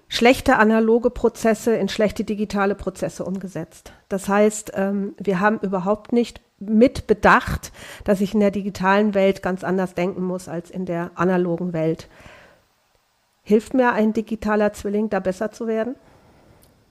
schlechte 0.08 0.58
analoge 0.58 1.10
Prozesse 1.10 1.76
in 1.76 1.90
schlechte 1.90 2.24
digitale 2.24 2.76
Prozesse 2.76 3.26
umgesetzt. 3.26 3.92
Das 4.08 4.30
heißt, 4.30 4.74
ähm, 4.76 5.16
wir 5.18 5.40
haben 5.42 5.60
überhaupt 5.60 6.14
nicht 6.14 6.40
mit 6.60 7.08
bedacht, 7.08 7.74
dass 8.06 8.22
ich 8.22 8.34
in 8.34 8.40
der 8.40 8.52
digitalen 8.52 9.14
Welt 9.14 9.42
ganz 9.42 9.64
anders 9.64 9.94
denken 9.94 10.24
muss 10.24 10.48
als 10.48 10.72
in 10.72 10.86
der 10.86 11.12
analogen 11.16 11.74
Welt. 11.74 12.08
Hilft 13.42 13.74
mir 13.74 13.92
ein 13.92 14.14
digitaler 14.14 14.72
Zwilling, 14.72 15.10
da 15.10 15.20
besser 15.20 15.52
zu 15.52 15.68
werden? 15.68 15.96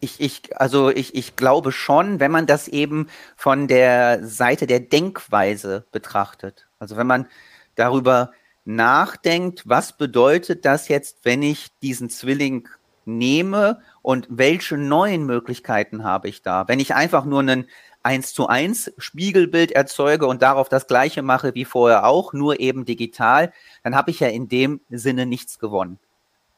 Ich, 0.03 0.21
ich, 0.21 0.61
also 0.61 0.91
ich, 0.91 1.15
ich 1.15 1.37
glaube 1.37 1.71
schon, 1.71 2.19
wenn 2.19 2.33
man 2.33 2.47
das 2.47 2.67
eben 2.67 3.07
von 3.37 3.69
der 3.69 4.27
Seite 4.27 4.67
der 4.67 4.81
Denkweise 4.81 5.87
betrachtet. 5.93 6.67
Also 6.81 6.97
wenn 6.97 7.07
man 7.07 7.29
darüber 7.77 8.33
nachdenkt, 8.65 9.63
was 9.65 9.97
bedeutet 9.97 10.65
das 10.65 10.89
jetzt, 10.89 11.25
wenn 11.25 11.43
ich 11.43 11.69
diesen 11.83 12.11
Zwilling 12.11 12.69
nehme 13.05 13.81
und 14.03 14.27
welche 14.29 14.77
neuen 14.77 15.25
Möglichkeiten 15.25 16.03
habe 16.03 16.29
ich 16.29 16.43
da? 16.43 16.67
Wenn 16.67 16.81
ich 16.81 16.97
einfach 16.97 17.25
nur 17.25 17.39
einen 17.39 17.69
1 18.03 18.35
zu 18.35 18.49
1 18.49 18.95
Spiegelbild 18.99 19.71
erzeuge 19.71 20.27
und 20.27 20.43
darauf 20.43 20.69
das 20.69 20.89
gleiche 20.89 21.23
mache 21.23 21.55
wie 21.55 21.65
vorher 21.65 22.07
auch, 22.07 22.33
nur 22.33 22.59
eben 22.59 22.85
digital, 22.85 23.53
dann 23.85 23.95
habe 23.95 24.11
ich 24.11 24.19
ja 24.19 24.27
in 24.27 24.49
dem 24.49 24.81
Sinne 24.91 25.27
nichts 25.27 25.61
gewonnen. 25.61 26.01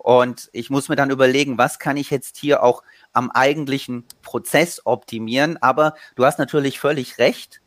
Und 0.05 0.51
ich 0.53 0.69
muss 0.69 0.91
mir 0.91 0.97
dann 0.97 1.09
überlegen, 1.09 1.57
was 1.57 1.79
kann 1.79 1.97
ich 1.97 2.11
jetzt 2.11 2.37
hier 2.37 2.63
auch 2.63 2.83
am 3.15 3.31
eigentlichen 3.31 4.05
Prozess 4.21 4.83
optimieren. 4.85 5.57
Aber 5.63 5.95
du 6.15 6.27
hast 6.27 6.39
natürlich 6.39 6.79
völlig 6.79 7.17
recht. 7.17 7.63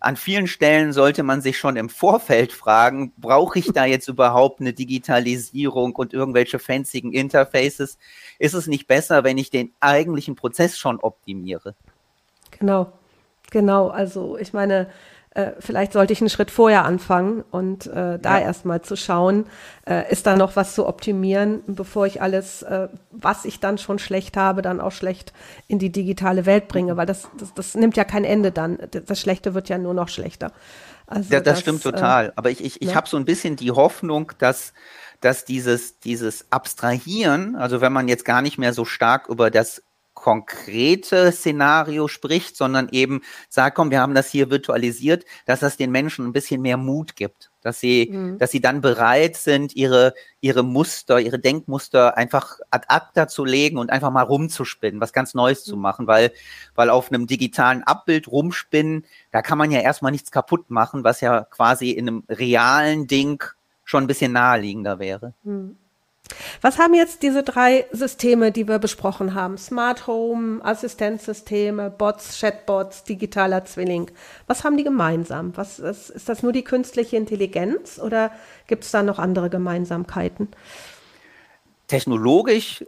An 0.00 0.16
vielen 0.16 0.46
Stellen 0.46 0.94
sollte 0.94 1.22
man 1.22 1.42
sich 1.42 1.58
schon 1.58 1.76
im 1.76 1.90
Vorfeld 1.90 2.54
fragen, 2.54 3.12
brauche 3.18 3.58
ich 3.58 3.72
da 3.74 3.84
jetzt 3.84 4.08
überhaupt 4.08 4.62
eine 4.62 4.72
Digitalisierung 4.72 5.94
und 5.94 6.14
irgendwelche 6.14 6.58
fanzigen 6.58 7.12
Interfaces? 7.12 7.98
Ist 8.38 8.54
es 8.54 8.66
nicht 8.66 8.86
besser, 8.86 9.22
wenn 9.22 9.36
ich 9.36 9.50
den 9.50 9.74
eigentlichen 9.80 10.34
Prozess 10.34 10.78
schon 10.78 10.98
optimiere? 10.98 11.74
Genau, 12.58 12.90
genau. 13.50 13.88
Also 13.88 14.38
ich 14.38 14.54
meine, 14.54 14.88
äh, 15.34 15.52
vielleicht 15.58 15.92
sollte 15.92 16.12
ich 16.12 16.20
einen 16.20 16.30
Schritt 16.30 16.50
vorher 16.50 16.84
anfangen 16.84 17.42
und 17.50 17.86
äh, 17.86 18.18
da 18.18 18.38
ja. 18.38 18.40
erstmal 18.40 18.82
zu 18.82 18.96
schauen, 18.96 19.46
äh, 19.86 20.10
ist 20.12 20.26
da 20.26 20.36
noch 20.36 20.56
was 20.56 20.74
zu 20.74 20.86
optimieren, 20.86 21.62
bevor 21.66 22.06
ich 22.06 22.20
alles, 22.20 22.62
äh, 22.62 22.88
was 23.10 23.44
ich 23.44 23.60
dann 23.60 23.78
schon 23.78 23.98
schlecht 23.98 24.36
habe, 24.36 24.62
dann 24.62 24.80
auch 24.80 24.92
schlecht 24.92 25.32
in 25.68 25.78
die 25.78 25.90
digitale 25.90 26.44
Welt 26.44 26.68
bringe, 26.68 26.96
weil 26.96 27.06
das, 27.06 27.28
das, 27.38 27.54
das 27.54 27.74
nimmt 27.74 27.96
ja 27.96 28.04
kein 28.04 28.24
Ende 28.24 28.52
dann. 28.52 28.78
Das 28.90 29.20
Schlechte 29.20 29.54
wird 29.54 29.68
ja 29.68 29.78
nur 29.78 29.94
noch 29.94 30.08
schlechter. 30.08 30.52
Also 31.06 31.32
ja, 31.32 31.40
das, 31.40 31.54
das 31.54 31.60
stimmt 31.60 31.80
äh, 31.80 31.90
total. 31.90 32.32
Aber 32.36 32.50
ich, 32.50 32.62
ich, 32.62 32.82
ich 32.82 32.90
ja. 32.90 32.94
habe 32.94 33.08
so 33.08 33.16
ein 33.16 33.24
bisschen 33.24 33.56
die 33.56 33.70
Hoffnung, 33.70 34.32
dass 34.38 34.72
dass 35.22 35.44
dieses, 35.44 36.00
dieses 36.00 36.50
Abstrahieren, 36.50 37.54
also 37.54 37.80
wenn 37.80 37.92
man 37.92 38.08
jetzt 38.08 38.24
gar 38.24 38.42
nicht 38.42 38.58
mehr 38.58 38.72
so 38.72 38.84
stark 38.84 39.28
über 39.28 39.50
das 39.52 39.82
konkrete 40.14 41.32
Szenario 41.32 42.06
spricht, 42.06 42.56
sondern 42.56 42.88
eben 42.90 43.22
sagt, 43.48 43.76
komm, 43.76 43.90
wir 43.90 44.00
haben 44.00 44.14
das 44.14 44.28
hier 44.28 44.50
virtualisiert, 44.50 45.24
dass 45.46 45.60
das 45.60 45.76
den 45.76 45.90
Menschen 45.90 46.26
ein 46.26 46.32
bisschen 46.32 46.60
mehr 46.60 46.76
Mut 46.76 47.16
gibt, 47.16 47.50
dass 47.62 47.80
sie, 47.80 48.10
mhm. 48.12 48.38
dass 48.38 48.50
sie 48.50 48.60
dann 48.60 48.82
bereit 48.82 49.36
sind, 49.36 49.74
ihre, 49.74 50.14
ihre 50.40 50.62
Muster, 50.62 51.18
ihre 51.18 51.38
Denkmuster 51.38 52.16
einfach 52.16 52.58
ad 52.70 52.86
acta 52.88 53.26
zu 53.26 53.44
legen 53.44 53.78
und 53.78 53.90
einfach 53.90 54.10
mal 54.10 54.22
rumzuspinnen, 54.22 55.00
was 55.00 55.12
ganz 55.12 55.34
Neues 55.34 55.66
mhm. 55.66 55.70
zu 55.70 55.76
machen, 55.76 56.06
weil, 56.06 56.32
weil 56.74 56.90
auf 56.90 57.10
einem 57.10 57.26
digitalen 57.26 57.82
Abbild 57.82 58.28
rumspinnen, 58.28 59.06
da 59.30 59.42
kann 59.42 59.58
man 59.58 59.70
ja 59.70 59.80
erstmal 59.80 60.12
nichts 60.12 60.30
kaputt 60.30 60.70
machen, 60.70 61.04
was 61.04 61.20
ja 61.20 61.44
quasi 61.44 61.90
in 61.90 62.08
einem 62.08 62.24
realen 62.28 63.06
Ding 63.06 63.42
schon 63.84 64.04
ein 64.04 64.08
bisschen 64.08 64.32
naheliegender 64.32 64.98
wäre. 64.98 65.34
Mhm. 65.42 65.76
Was 66.60 66.78
haben 66.78 66.94
jetzt 66.94 67.22
diese 67.22 67.42
drei 67.42 67.86
Systeme, 67.92 68.52
die 68.52 68.68
wir 68.68 68.78
besprochen 68.78 69.34
haben? 69.34 69.58
Smart 69.58 70.06
Home, 70.06 70.64
Assistenzsysteme, 70.64 71.90
Bots, 71.90 72.40
Chatbots, 72.40 73.04
digitaler 73.04 73.64
Zwilling. 73.64 74.10
Was 74.46 74.64
haben 74.64 74.76
die 74.76 74.84
gemeinsam? 74.84 75.56
Was 75.56 75.78
ist, 75.78 76.10
ist 76.10 76.28
das 76.28 76.42
nur 76.42 76.52
die 76.52 76.64
künstliche 76.64 77.16
Intelligenz 77.16 77.98
oder 77.98 78.30
gibt 78.66 78.84
es 78.84 78.90
da 78.90 79.02
noch 79.02 79.18
andere 79.18 79.50
Gemeinsamkeiten? 79.50 80.48
Technologisch 81.88 82.84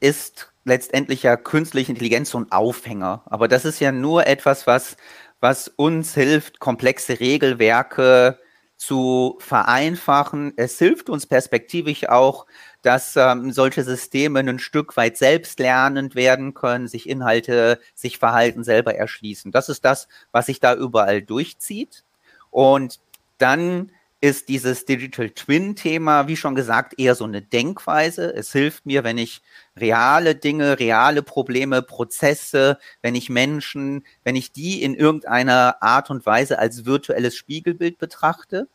ist 0.00 0.52
letztendlich 0.64 1.22
ja 1.22 1.36
künstliche 1.36 1.92
Intelligenz 1.92 2.30
so 2.30 2.38
ein 2.38 2.50
Aufhänger. 2.50 3.22
Aber 3.26 3.48
das 3.48 3.64
ist 3.64 3.80
ja 3.80 3.92
nur 3.92 4.26
etwas, 4.26 4.66
was, 4.66 4.96
was 5.40 5.68
uns 5.68 6.14
hilft, 6.14 6.58
komplexe 6.58 7.20
Regelwerke 7.20 8.38
zu 8.86 9.36
vereinfachen. 9.40 10.52
Es 10.56 10.78
hilft 10.78 11.08
uns 11.08 11.26
perspektivisch 11.26 12.08
auch, 12.08 12.46
dass 12.82 13.16
ähm, 13.16 13.52
solche 13.52 13.82
Systeme 13.82 14.40
ein 14.40 14.58
Stück 14.58 14.96
weit 14.96 15.16
selbstlernend 15.16 16.14
werden 16.14 16.54
können, 16.54 16.88
sich 16.88 17.08
Inhalte, 17.08 17.80
sich 17.94 18.18
Verhalten 18.18 18.64
selber 18.64 18.94
erschließen. 18.94 19.52
Das 19.52 19.68
ist 19.68 19.84
das, 19.84 20.08
was 20.32 20.46
sich 20.46 20.60
da 20.60 20.74
überall 20.74 21.22
durchzieht. 21.22 22.04
Und 22.50 23.00
dann 23.38 23.90
ist 24.24 24.48
dieses 24.48 24.86
Digital 24.86 25.28
Twin 25.28 25.76
Thema, 25.76 26.28
wie 26.28 26.36
schon 26.36 26.54
gesagt, 26.54 26.98
eher 26.98 27.14
so 27.14 27.24
eine 27.24 27.42
Denkweise. 27.42 28.34
Es 28.34 28.52
hilft 28.52 28.86
mir, 28.86 29.04
wenn 29.04 29.18
ich 29.18 29.42
reale 29.76 30.34
Dinge, 30.34 30.78
reale 30.78 31.22
Probleme, 31.22 31.82
Prozesse, 31.82 32.78
wenn 33.02 33.14
ich 33.14 33.28
Menschen, 33.28 34.02
wenn 34.22 34.34
ich 34.34 34.50
die 34.50 34.82
in 34.82 34.94
irgendeiner 34.94 35.82
Art 35.82 36.08
und 36.08 36.24
Weise 36.24 36.58
als 36.58 36.86
virtuelles 36.86 37.36
Spiegelbild 37.36 37.98
betrachte. 37.98 38.66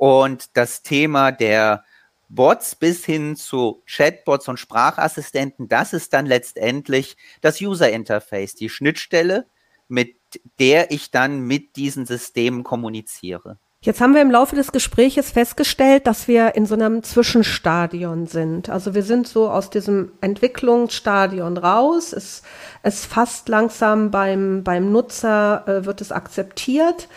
Und 0.00 0.56
das 0.56 0.82
Thema 0.82 1.30
der 1.30 1.84
Bots 2.30 2.74
bis 2.74 3.04
hin 3.04 3.36
zu 3.36 3.82
Chatbots 3.86 4.48
und 4.48 4.58
Sprachassistenten, 4.58 5.68
das 5.68 5.92
ist 5.92 6.14
dann 6.14 6.24
letztendlich 6.24 7.18
das 7.42 7.60
User 7.60 7.90
Interface, 7.90 8.54
die 8.54 8.70
Schnittstelle, 8.70 9.44
mit 9.88 10.16
der 10.58 10.90
ich 10.90 11.10
dann 11.10 11.40
mit 11.40 11.76
diesen 11.76 12.06
Systemen 12.06 12.64
kommuniziere. 12.64 13.58
Jetzt 13.82 14.00
haben 14.00 14.14
wir 14.14 14.22
im 14.22 14.30
Laufe 14.30 14.56
des 14.56 14.72
Gespräches 14.72 15.32
festgestellt, 15.32 16.06
dass 16.06 16.28
wir 16.28 16.54
in 16.54 16.64
so 16.64 16.76
einem 16.76 17.02
Zwischenstadion 17.02 18.26
sind. 18.26 18.70
Also 18.70 18.94
wir 18.94 19.02
sind 19.02 19.28
so 19.28 19.50
aus 19.50 19.68
diesem 19.68 20.12
Entwicklungsstadion 20.22 21.58
raus. 21.58 22.14
Es, 22.14 22.42
es 22.82 23.04
fast 23.04 23.50
langsam 23.50 24.10
beim, 24.10 24.64
beim 24.64 24.92
Nutzer 24.92 25.64
äh, 25.66 25.84
wird 25.84 26.00
es 26.00 26.10
akzeptiert. 26.10 27.08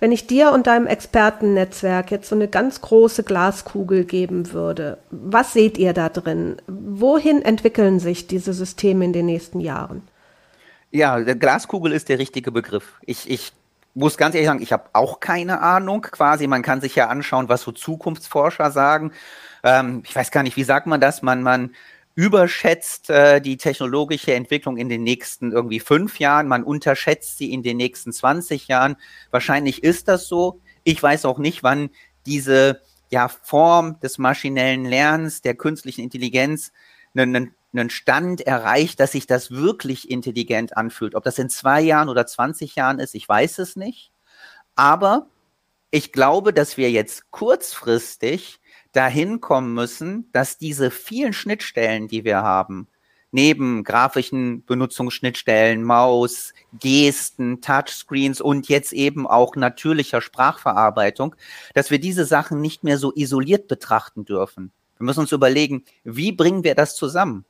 Wenn 0.00 0.12
ich 0.12 0.28
dir 0.28 0.52
und 0.52 0.68
deinem 0.68 0.86
Expertennetzwerk 0.86 2.12
jetzt 2.12 2.28
so 2.28 2.36
eine 2.36 2.46
ganz 2.46 2.80
große 2.80 3.24
Glaskugel 3.24 4.04
geben 4.04 4.52
würde, 4.52 4.98
was 5.10 5.52
seht 5.52 5.76
ihr 5.76 5.92
da 5.92 6.08
drin? 6.08 6.56
Wohin 6.68 7.42
entwickeln 7.42 7.98
sich 7.98 8.28
diese 8.28 8.52
Systeme 8.52 9.04
in 9.04 9.12
den 9.12 9.26
nächsten 9.26 9.58
Jahren? 9.58 10.02
Ja, 10.90 11.20
Glaskugel 11.20 11.92
ist 11.92 12.08
der 12.08 12.18
richtige 12.18 12.52
Begriff. 12.52 12.94
Ich, 13.04 13.28
ich 13.28 13.52
muss 13.94 14.16
ganz 14.16 14.34
ehrlich 14.34 14.46
sagen, 14.46 14.62
ich 14.62 14.72
habe 14.72 14.84
auch 14.92 15.18
keine 15.18 15.60
Ahnung. 15.60 16.02
Quasi, 16.02 16.46
man 16.46 16.62
kann 16.62 16.80
sich 16.80 16.94
ja 16.94 17.08
anschauen, 17.08 17.48
was 17.48 17.62
so 17.62 17.72
Zukunftsforscher 17.72 18.70
sagen. 18.70 19.12
Ähm, 19.64 20.02
ich 20.06 20.14
weiß 20.14 20.30
gar 20.30 20.44
nicht, 20.44 20.56
wie 20.56 20.64
sagt 20.64 20.86
man 20.86 21.00
das? 21.00 21.22
Man, 21.22 21.42
man 21.42 21.74
überschätzt 22.18 23.10
äh, 23.10 23.40
die 23.40 23.58
technologische 23.58 24.34
Entwicklung 24.34 24.76
in 24.76 24.88
den 24.88 25.04
nächsten 25.04 25.52
irgendwie 25.52 25.78
fünf 25.78 26.18
Jahren, 26.18 26.48
man 26.48 26.64
unterschätzt 26.64 27.38
sie 27.38 27.52
in 27.52 27.62
den 27.62 27.76
nächsten 27.76 28.12
20 28.12 28.66
Jahren. 28.66 28.96
Wahrscheinlich 29.30 29.84
ist 29.84 30.08
das 30.08 30.26
so. 30.26 30.60
Ich 30.82 31.00
weiß 31.00 31.26
auch 31.26 31.38
nicht, 31.38 31.62
wann 31.62 31.90
diese 32.26 32.80
ja, 33.08 33.28
Form 33.28 34.00
des 34.00 34.18
maschinellen 34.18 34.84
Lernens, 34.84 35.42
der 35.42 35.54
künstlichen 35.54 36.00
Intelligenz 36.00 36.72
einen, 37.14 37.54
einen 37.72 37.88
Stand 37.88 38.40
erreicht, 38.40 38.98
dass 38.98 39.12
sich 39.12 39.28
das 39.28 39.52
wirklich 39.52 40.10
intelligent 40.10 40.76
anfühlt. 40.76 41.14
Ob 41.14 41.22
das 41.22 41.38
in 41.38 41.48
zwei 41.48 41.80
Jahren 41.80 42.08
oder 42.08 42.26
20 42.26 42.74
Jahren 42.74 42.98
ist, 42.98 43.14
ich 43.14 43.28
weiß 43.28 43.60
es 43.60 43.76
nicht. 43.76 44.10
Aber 44.74 45.28
ich 45.92 46.10
glaube, 46.10 46.52
dass 46.52 46.76
wir 46.76 46.90
jetzt 46.90 47.30
kurzfristig 47.30 48.58
dahin 48.98 49.40
kommen 49.40 49.74
müssen, 49.74 50.28
dass 50.32 50.58
diese 50.58 50.90
vielen 50.90 51.32
Schnittstellen, 51.32 52.08
die 52.08 52.24
wir 52.24 52.42
haben, 52.42 52.88
neben 53.30 53.84
grafischen 53.84 54.64
Benutzungsschnittstellen, 54.64 55.84
Maus, 55.84 56.52
Gesten, 56.72 57.60
Touchscreens 57.60 58.40
und 58.40 58.68
jetzt 58.68 58.92
eben 58.92 59.24
auch 59.24 59.54
natürlicher 59.54 60.20
Sprachverarbeitung, 60.20 61.36
dass 61.74 61.92
wir 61.92 62.00
diese 62.00 62.24
Sachen 62.24 62.60
nicht 62.60 62.82
mehr 62.82 62.98
so 62.98 63.12
isoliert 63.14 63.68
betrachten 63.68 64.24
dürfen. 64.24 64.72
Wir 64.98 65.04
müssen 65.04 65.20
uns 65.20 65.30
überlegen, 65.30 65.84
wie 66.02 66.32
bringen 66.32 66.64
wir 66.64 66.74
das 66.74 66.96
zusammen? 66.96 67.44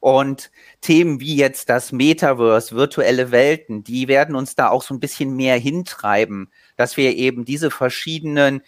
Und 0.00 0.50
Themen 0.80 1.20
wie 1.20 1.36
jetzt 1.36 1.68
das 1.68 1.92
Metaverse, 1.92 2.74
virtuelle 2.74 3.32
Welten, 3.32 3.84
die 3.84 4.08
werden 4.08 4.34
uns 4.34 4.54
da 4.54 4.70
auch 4.70 4.82
so 4.82 4.94
ein 4.94 5.00
bisschen 5.00 5.36
mehr 5.36 5.58
hintreiben, 5.58 6.48
dass 6.76 6.96
wir 6.96 7.14
eben 7.16 7.44
diese 7.44 7.70
verschiedenen 7.70 8.62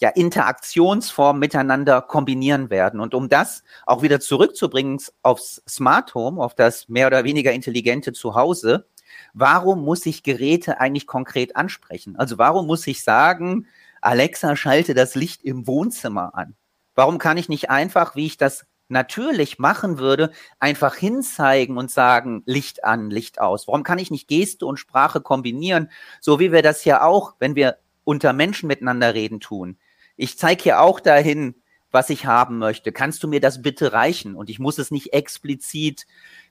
ja, 0.00 0.10
Interaktionsformen 0.10 1.40
miteinander 1.40 2.00
kombinieren 2.02 2.70
werden. 2.70 3.00
Und 3.00 3.14
um 3.14 3.28
das 3.28 3.64
auch 3.84 4.02
wieder 4.02 4.20
zurückzubringen 4.20 5.00
aufs 5.22 5.62
Smart 5.68 6.14
Home, 6.14 6.42
auf 6.42 6.54
das 6.54 6.88
mehr 6.88 7.08
oder 7.08 7.24
weniger 7.24 7.52
intelligente 7.52 8.12
Zuhause, 8.12 8.86
warum 9.34 9.84
muss 9.84 10.06
ich 10.06 10.22
Geräte 10.22 10.80
eigentlich 10.80 11.06
konkret 11.06 11.56
ansprechen? 11.56 12.16
Also 12.16 12.38
warum 12.38 12.66
muss 12.66 12.86
ich 12.86 13.02
sagen, 13.02 13.66
Alexa, 14.00 14.54
schalte 14.54 14.94
das 14.94 15.14
Licht 15.16 15.42
im 15.42 15.66
Wohnzimmer 15.66 16.34
an? 16.34 16.54
Warum 16.94 17.18
kann 17.18 17.36
ich 17.36 17.48
nicht 17.48 17.70
einfach, 17.70 18.14
wie 18.14 18.26
ich 18.26 18.36
das 18.36 18.66
natürlich 18.88 19.58
machen 19.58 19.98
würde, 19.98 20.30
einfach 20.60 20.94
hinzeigen 20.94 21.76
und 21.76 21.90
sagen, 21.90 22.42
Licht 22.46 22.84
an, 22.84 23.10
Licht 23.10 23.40
aus? 23.40 23.66
Warum 23.66 23.82
kann 23.82 23.98
ich 23.98 24.10
nicht 24.10 24.28
Geste 24.28 24.64
und 24.64 24.78
Sprache 24.78 25.20
kombinieren, 25.20 25.90
so 26.20 26.38
wie 26.38 26.52
wir 26.52 26.62
das 26.62 26.84
ja 26.84 27.02
auch, 27.02 27.34
wenn 27.38 27.56
wir 27.56 27.78
unter 28.04 28.32
Menschen 28.32 28.68
miteinander 28.68 29.14
reden, 29.14 29.40
tun? 29.40 29.76
Ich 30.18 30.36
zeige 30.36 30.62
hier 30.62 30.80
auch 30.80 31.00
dahin, 31.00 31.54
was 31.90 32.10
ich 32.10 32.26
haben 32.26 32.58
möchte. 32.58 32.92
Kannst 32.92 33.22
du 33.22 33.28
mir 33.28 33.40
das 33.40 33.62
bitte 33.62 33.94
reichen? 33.94 34.34
Und 34.34 34.50
ich 34.50 34.58
muss 34.58 34.76
es 34.76 34.90
nicht 34.90 35.14
explizit 35.14 36.06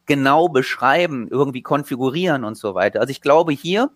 genau 0.07 0.47
beschreiben, 0.47 1.27
irgendwie 1.29 1.61
konfigurieren 1.61 2.43
und 2.43 2.57
so 2.57 2.73
weiter. 2.73 3.01
Also 3.01 3.11
ich 3.11 3.21
glaube, 3.21 3.51
hier 3.51 3.91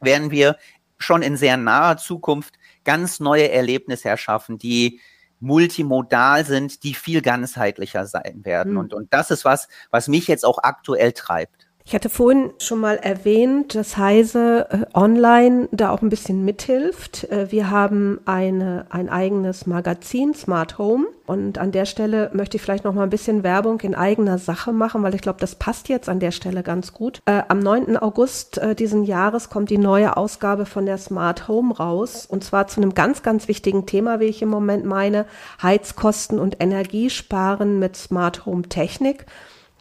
werden 0.00 0.30
wir 0.30 0.56
schon 0.98 1.22
in 1.22 1.36
sehr 1.36 1.56
naher 1.56 1.96
Zukunft 1.96 2.54
ganz 2.84 3.18
neue 3.18 3.50
Erlebnisse 3.50 4.08
erschaffen, 4.08 4.58
die 4.58 5.00
multimodal 5.40 6.44
sind, 6.44 6.82
die 6.84 6.94
viel 6.94 7.22
ganzheitlicher 7.22 8.06
sein 8.06 8.44
werden. 8.44 8.72
Mhm. 8.72 8.78
Und, 8.78 8.94
und 8.94 9.12
das 9.12 9.30
ist 9.30 9.44
was, 9.44 9.68
was 9.90 10.08
mich 10.08 10.28
jetzt 10.28 10.44
auch 10.44 10.58
aktuell 10.62 11.12
treibt. 11.12 11.65
Ich 11.88 11.94
hatte 11.94 12.10
vorhin 12.10 12.50
schon 12.58 12.80
mal 12.80 12.96
erwähnt, 12.96 13.76
dass 13.76 13.96
Heise 13.96 14.66
äh, 14.70 14.86
online 14.92 15.68
da 15.70 15.90
auch 15.90 16.02
ein 16.02 16.08
bisschen 16.08 16.44
mithilft. 16.44 17.30
Äh, 17.30 17.52
wir 17.52 17.70
haben 17.70 18.18
eine, 18.24 18.86
ein 18.90 19.08
eigenes 19.08 19.68
Magazin, 19.68 20.34
Smart 20.34 20.78
Home. 20.78 21.06
Und 21.26 21.58
an 21.58 21.70
der 21.70 21.84
Stelle 21.84 22.32
möchte 22.34 22.56
ich 22.56 22.62
vielleicht 22.64 22.82
noch 22.82 22.92
mal 22.92 23.04
ein 23.04 23.10
bisschen 23.10 23.44
Werbung 23.44 23.78
in 23.82 23.94
eigener 23.94 24.38
Sache 24.38 24.72
machen, 24.72 25.04
weil 25.04 25.14
ich 25.14 25.20
glaube, 25.20 25.38
das 25.38 25.54
passt 25.54 25.88
jetzt 25.88 26.08
an 26.08 26.18
der 26.18 26.32
Stelle 26.32 26.64
ganz 26.64 26.92
gut. 26.92 27.20
Äh, 27.24 27.42
am 27.46 27.60
9. 27.60 27.96
August 27.96 28.58
äh, 28.58 28.74
diesen 28.74 29.04
Jahres 29.04 29.48
kommt 29.48 29.70
die 29.70 29.78
neue 29.78 30.16
Ausgabe 30.16 30.66
von 30.66 30.86
der 30.86 30.98
Smart 30.98 31.46
Home 31.46 31.72
raus. 31.72 32.26
Und 32.26 32.42
zwar 32.42 32.66
zu 32.66 32.80
einem 32.80 32.94
ganz, 32.94 33.22
ganz 33.22 33.46
wichtigen 33.46 33.86
Thema, 33.86 34.18
wie 34.18 34.24
ich 34.24 34.42
im 34.42 34.48
Moment 34.48 34.84
meine, 34.86 35.24
Heizkosten 35.62 36.40
und 36.40 36.60
Energiesparen 36.60 37.78
mit 37.78 37.94
Smart 37.94 38.44
Home 38.44 38.62
Technik. 38.64 39.24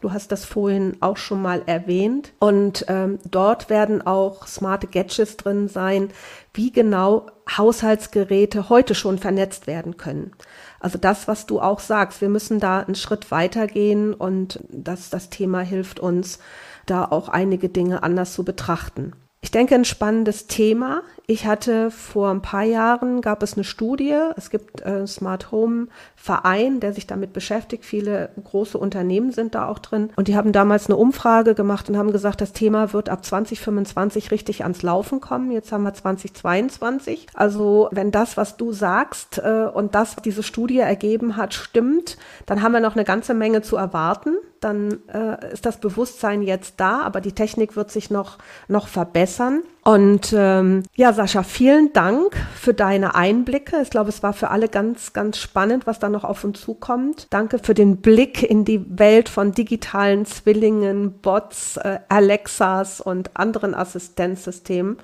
Du 0.01 0.11
hast 0.11 0.31
das 0.31 0.45
vorhin 0.45 0.97
auch 0.99 1.17
schon 1.17 1.41
mal 1.41 1.63
erwähnt. 1.65 2.33
Und 2.39 2.85
ähm, 2.89 3.19
dort 3.29 3.69
werden 3.69 4.05
auch 4.05 4.45
smarte 4.45 4.87
Gadgets 4.87 5.37
drin 5.37 5.67
sein, 5.67 6.09
wie 6.53 6.71
genau 6.71 7.27
Haushaltsgeräte 7.57 8.69
heute 8.69 8.95
schon 8.95 9.17
vernetzt 9.17 9.67
werden 9.67 9.97
können. 9.97 10.31
Also 10.79 10.97
das, 10.97 11.27
was 11.27 11.45
du 11.45 11.59
auch 11.59 11.79
sagst, 11.79 12.21
wir 12.21 12.29
müssen 12.29 12.59
da 12.59 12.79
einen 12.79 12.95
Schritt 12.95 13.31
weitergehen 13.31 14.13
und 14.13 14.59
das, 14.69 15.09
das 15.09 15.29
Thema 15.29 15.61
hilft 15.61 15.99
uns, 15.99 16.39
da 16.85 17.05
auch 17.05 17.29
einige 17.29 17.69
Dinge 17.69 18.03
anders 18.03 18.33
zu 18.33 18.43
betrachten. 18.43 19.13
Ich 19.41 19.51
denke, 19.51 19.75
ein 19.75 19.85
spannendes 19.85 20.47
Thema. 20.47 21.03
Ich 21.27 21.47
hatte 21.47 21.89
vor 21.89 22.29
ein 22.29 22.41
paar 22.41 22.63
Jahren, 22.63 23.21
gab 23.21 23.41
es 23.41 23.55
eine 23.55 23.63
Studie, 23.63 24.15
es 24.35 24.49
gibt 24.49 24.83
einen 24.83 25.07
Smart 25.07 25.51
Home 25.51 25.87
Verein, 26.15 26.79
der 26.79 26.93
sich 26.93 27.07
damit 27.07 27.33
beschäftigt. 27.33 27.83
Viele 27.83 28.29
große 28.43 28.77
Unternehmen 28.77 29.31
sind 29.31 29.55
da 29.55 29.67
auch 29.67 29.79
drin. 29.79 30.11
Und 30.15 30.27
die 30.27 30.35
haben 30.35 30.51
damals 30.51 30.87
eine 30.87 30.97
Umfrage 30.97 31.55
gemacht 31.55 31.89
und 31.89 31.97
haben 31.97 32.11
gesagt, 32.11 32.41
das 32.41 32.53
Thema 32.53 32.93
wird 32.93 33.09
ab 33.09 33.25
2025 33.25 34.31
richtig 34.31 34.63
ans 34.63 34.83
Laufen 34.83 35.19
kommen. 35.19 35.51
Jetzt 35.51 35.71
haben 35.71 35.83
wir 35.83 35.93
2022. 35.93 37.27
Also 37.33 37.89
wenn 37.91 38.11
das, 38.11 38.37
was 38.37 38.57
du 38.57 38.71
sagst 38.71 39.39
äh, 39.39 39.67
und 39.73 39.95
das, 39.95 40.17
diese 40.17 40.43
Studie 40.43 40.79
ergeben 40.79 41.37
hat, 41.37 41.53
stimmt, 41.53 42.17
dann 42.45 42.61
haben 42.61 42.73
wir 42.73 42.81
noch 42.81 42.95
eine 42.95 43.05
ganze 43.05 43.33
Menge 43.33 43.61
zu 43.61 43.77
erwarten 43.77 44.35
dann 44.65 44.99
äh, 45.13 45.53
ist 45.53 45.67
das 45.67 45.79
Bewusstsein 45.79 46.41
jetzt 46.41 46.75
da, 46.77 47.01
aber 47.01 47.21
die 47.21 47.33
Technik 47.33 47.75
wird 47.75 47.91
sich 47.91 48.09
noch, 48.09 48.39
noch 48.67 48.87
verbessern. 48.87 49.61
Und 49.87 50.33
ähm, 50.35 50.81
ja, 50.95 51.13
Sascha, 51.13 51.43
vielen 51.43 51.93
Dank 51.93 52.35
für 52.55 52.73
deine 52.73 53.13
Einblicke. 53.13 53.79
Ich 53.83 53.91
glaube, 53.91 54.09
es 54.09 54.23
war 54.23 54.33
für 54.33 54.49
alle 54.49 54.67
ganz, 54.67 55.13
ganz 55.13 55.37
spannend, 55.37 55.85
was 55.85 55.99
da 55.99 56.09
noch 56.09 56.23
auf 56.23 56.43
uns 56.43 56.59
zukommt. 56.59 57.27
Danke 57.29 57.59
für 57.59 57.75
den 57.75 57.97
Blick 57.97 58.41
in 58.41 58.65
die 58.65 58.83
Welt 58.97 59.29
von 59.29 59.51
digitalen 59.51 60.25
Zwillingen, 60.25 61.19
Bots, 61.21 61.77
äh, 61.77 61.99
Alexas 62.09 62.99
und 62.99 63.37
anderen 63.37 63.75
Assistenzsystemen. 63.75 64.97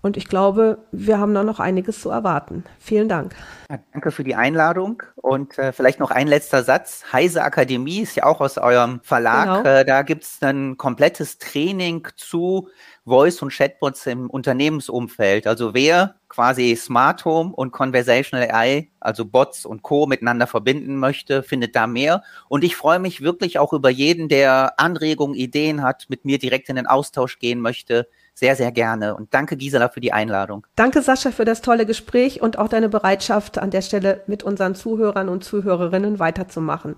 Und 0.00 0.16
ich 0.16 0.28
glaube, 0.28 0.78
wir 0.92 1.18
haben 1.18 1.34
da 1.34 1.42
noch 1.42 1.58
einiges 1.58 2.00
zu 2.00 2.10
erwarten. 2.10 2.62
Vielen 2.78 3.08
Dank. 3.08 3.34
Ja, 3.68 3.80
danke 3.92 4.12
für 4.12 4.22
die 4.22 4.36
Einladung. 4.36 5.02
Und 5.16 5.58
äh, 5.58 5.72
vielleicht 5.72 5.98
noch 5.98 6.12
ein 6.12 6.28
letzter 6.28 6.62
Satz. 6.62 7.02
Heise 7.12 7.42
Akademie 7.42 8.00
ist 8.02 8.14
ja 8.14 8.24
auch 8.24 8.40
aus 8.40 8.58
eurem 8.58 9.00
Verlag. 9.02 9.64
Genau. 9.64 9.68
Äh, 9.68 9.84
da 9.84 10.02
gibt 10.02 10.22
es 10.22 10.38
ein 10.40 10.76
komplettes 10.76 11.38
Training 11.38 12.06
zu 12.14 12.68
Voice 13.04 13.42
und 13.42 13.52
Chatbots 13.52 14.06
im 14.06 14.30
Unternehmensumfeld. 14.30 15.48
Also 15.48 15.74
wer 15.74 16.14
quasi 16.28 16.76
Smart 16.76 17.24
Home 17.24 17.52
und 17.52 17.72
Conversational 17.72 18.48
AI, 18.52 18.90
also 19.00 19.24
Bots 19.24 19.66
und 19.66 19.82
Co. 19.82 20.06
miteinander 20.06 20.46
verbinden 20.46 20.96
möchte, 20.96 21.42
findet 21.42 21.74
da 21.74 21.88
mehr. 21.88 22.22
Und 22.48 22.62
ich 22.62 22.76
freue 22.76 23.00
mich 23.00 23.20
wirklich 23.20 23.58
auch 23.58 23.72
über 23.72 23.90
jeden, 23.90 24.28
der 24.28 24.78
Anregungen, 24.78 25.34
Ideen 25.34 25.82
hat, 25.82 26.06
mit 26.08 26.24
mir 26.24 26.38
direkt 26.38 26.68
in 26.68 26.76
den 26.76 26.86
Austausch 26.86 27.40
gehen 27.40 27.60
möchte 27.60 28.06
sehr, 28.38 28.54
sehr 28.54 28.70
gerne. 28.70 29.16
Und 29.16 29.34
danke, 29.34 29.56
Gisela, 29.56 29.88
für 29.88 30.00
die 30.00 30.12
Einladung. 30.12 30.64
Danke, 30.76 31.02
Sascha, 31.02 31.30
für 31.30 31.44
das 31.44 31.60
tolle 31.60 31.86
Gespräch 31.86 32.40
und 32.40 32.58
auch 32.58 32.68
deine 32.68 32.88
Bereitschaft, 32.88 33.58
an 33.58 33.70
der 33.70 33.82
Stelle 33.82 34.20
mit 34.26 34.42
unseren 34.42 34.74
Zuhörern 34.74 35.28
und 35.28 35.42
Zuhörerinnen 35.42 36.18
weiterzumachen. 36.18 36.94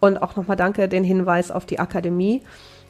Und 0.00 0.18
auch 0.22 0.36
nochmal 0.36 0.56
danke 0.56 0.88
den 0.88 1.02
Hinweis 1.02 1.50
auf 1.50 1.66
die 1.66 1.80
Akademie. 1.80 2.42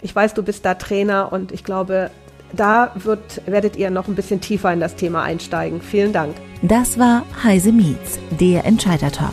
Ich 0.03 0.15
weiß, 0.15 0.35
du 0.35 0.43
bist 0.43 0.67
da 0.67 0.75
Trainer 0.75 1.33
und 1.33 1.51
ich 1.51 1.65
glaube, 1.65 2.11
da 2.53 2.93
wird, 2.95 3.41
werdet 3.47 3.77
ihr 3.77 3.91
noch 3.91 4.07
ein 4.07 4.15
bisschen 4.15 4.41
tiefer 4.41 4.73
in 4.73 4.81
das 4.81 4.97
Thema 4.97 5.23
einsteigen. 5.23 5.81
Vielen 5.81 6.13
Dank. 6.13 6.37
Das 6.63 6.99
war 6.99 7.25
Heise 7.43 7.73
Meets, 7.73 8.19
der 8.39 8.65
Entscheider 8.65 9.11
Talk. 9.11 9.33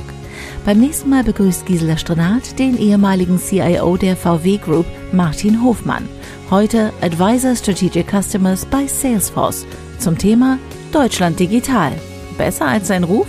Beim 0.66 0.80
nächsten 0.80 1.10
Mal 1.10 1.24
begrüßt 1.24 1.66
Gisela 1.66 1.98
Strenat 1.98 2.58
den 2.58 2.78
ehemaligen 2.78 3.38
CIO 3.40 3.98
der 3.98 4.16
VW 4.16 4.58
Group, 4.58 4.86
Martin 5.12 5.62
Hofmann. 5.64 6.08
Heute 6.52 6.92
Advisor 7.00 7.56
Strategic 7.56 8.12
Customers 8.12 8.66
bei 8.66 8.86
Salesforce 8.86 9.66
zum 10.00 10.18
Thema 10.18 10.60
Deutschland 10.92 11.40
digital. 11.40 11.94
Besser 12.38 12.66
als 12.66 12.90
sein 12.90 13.06
Ruf? 13.06 13.28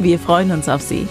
Wir 0.00 0.18
freuen 0.18 0.50
uns 0.50 0.68
auf 0.68 0.82
Sie. 0.82 1.06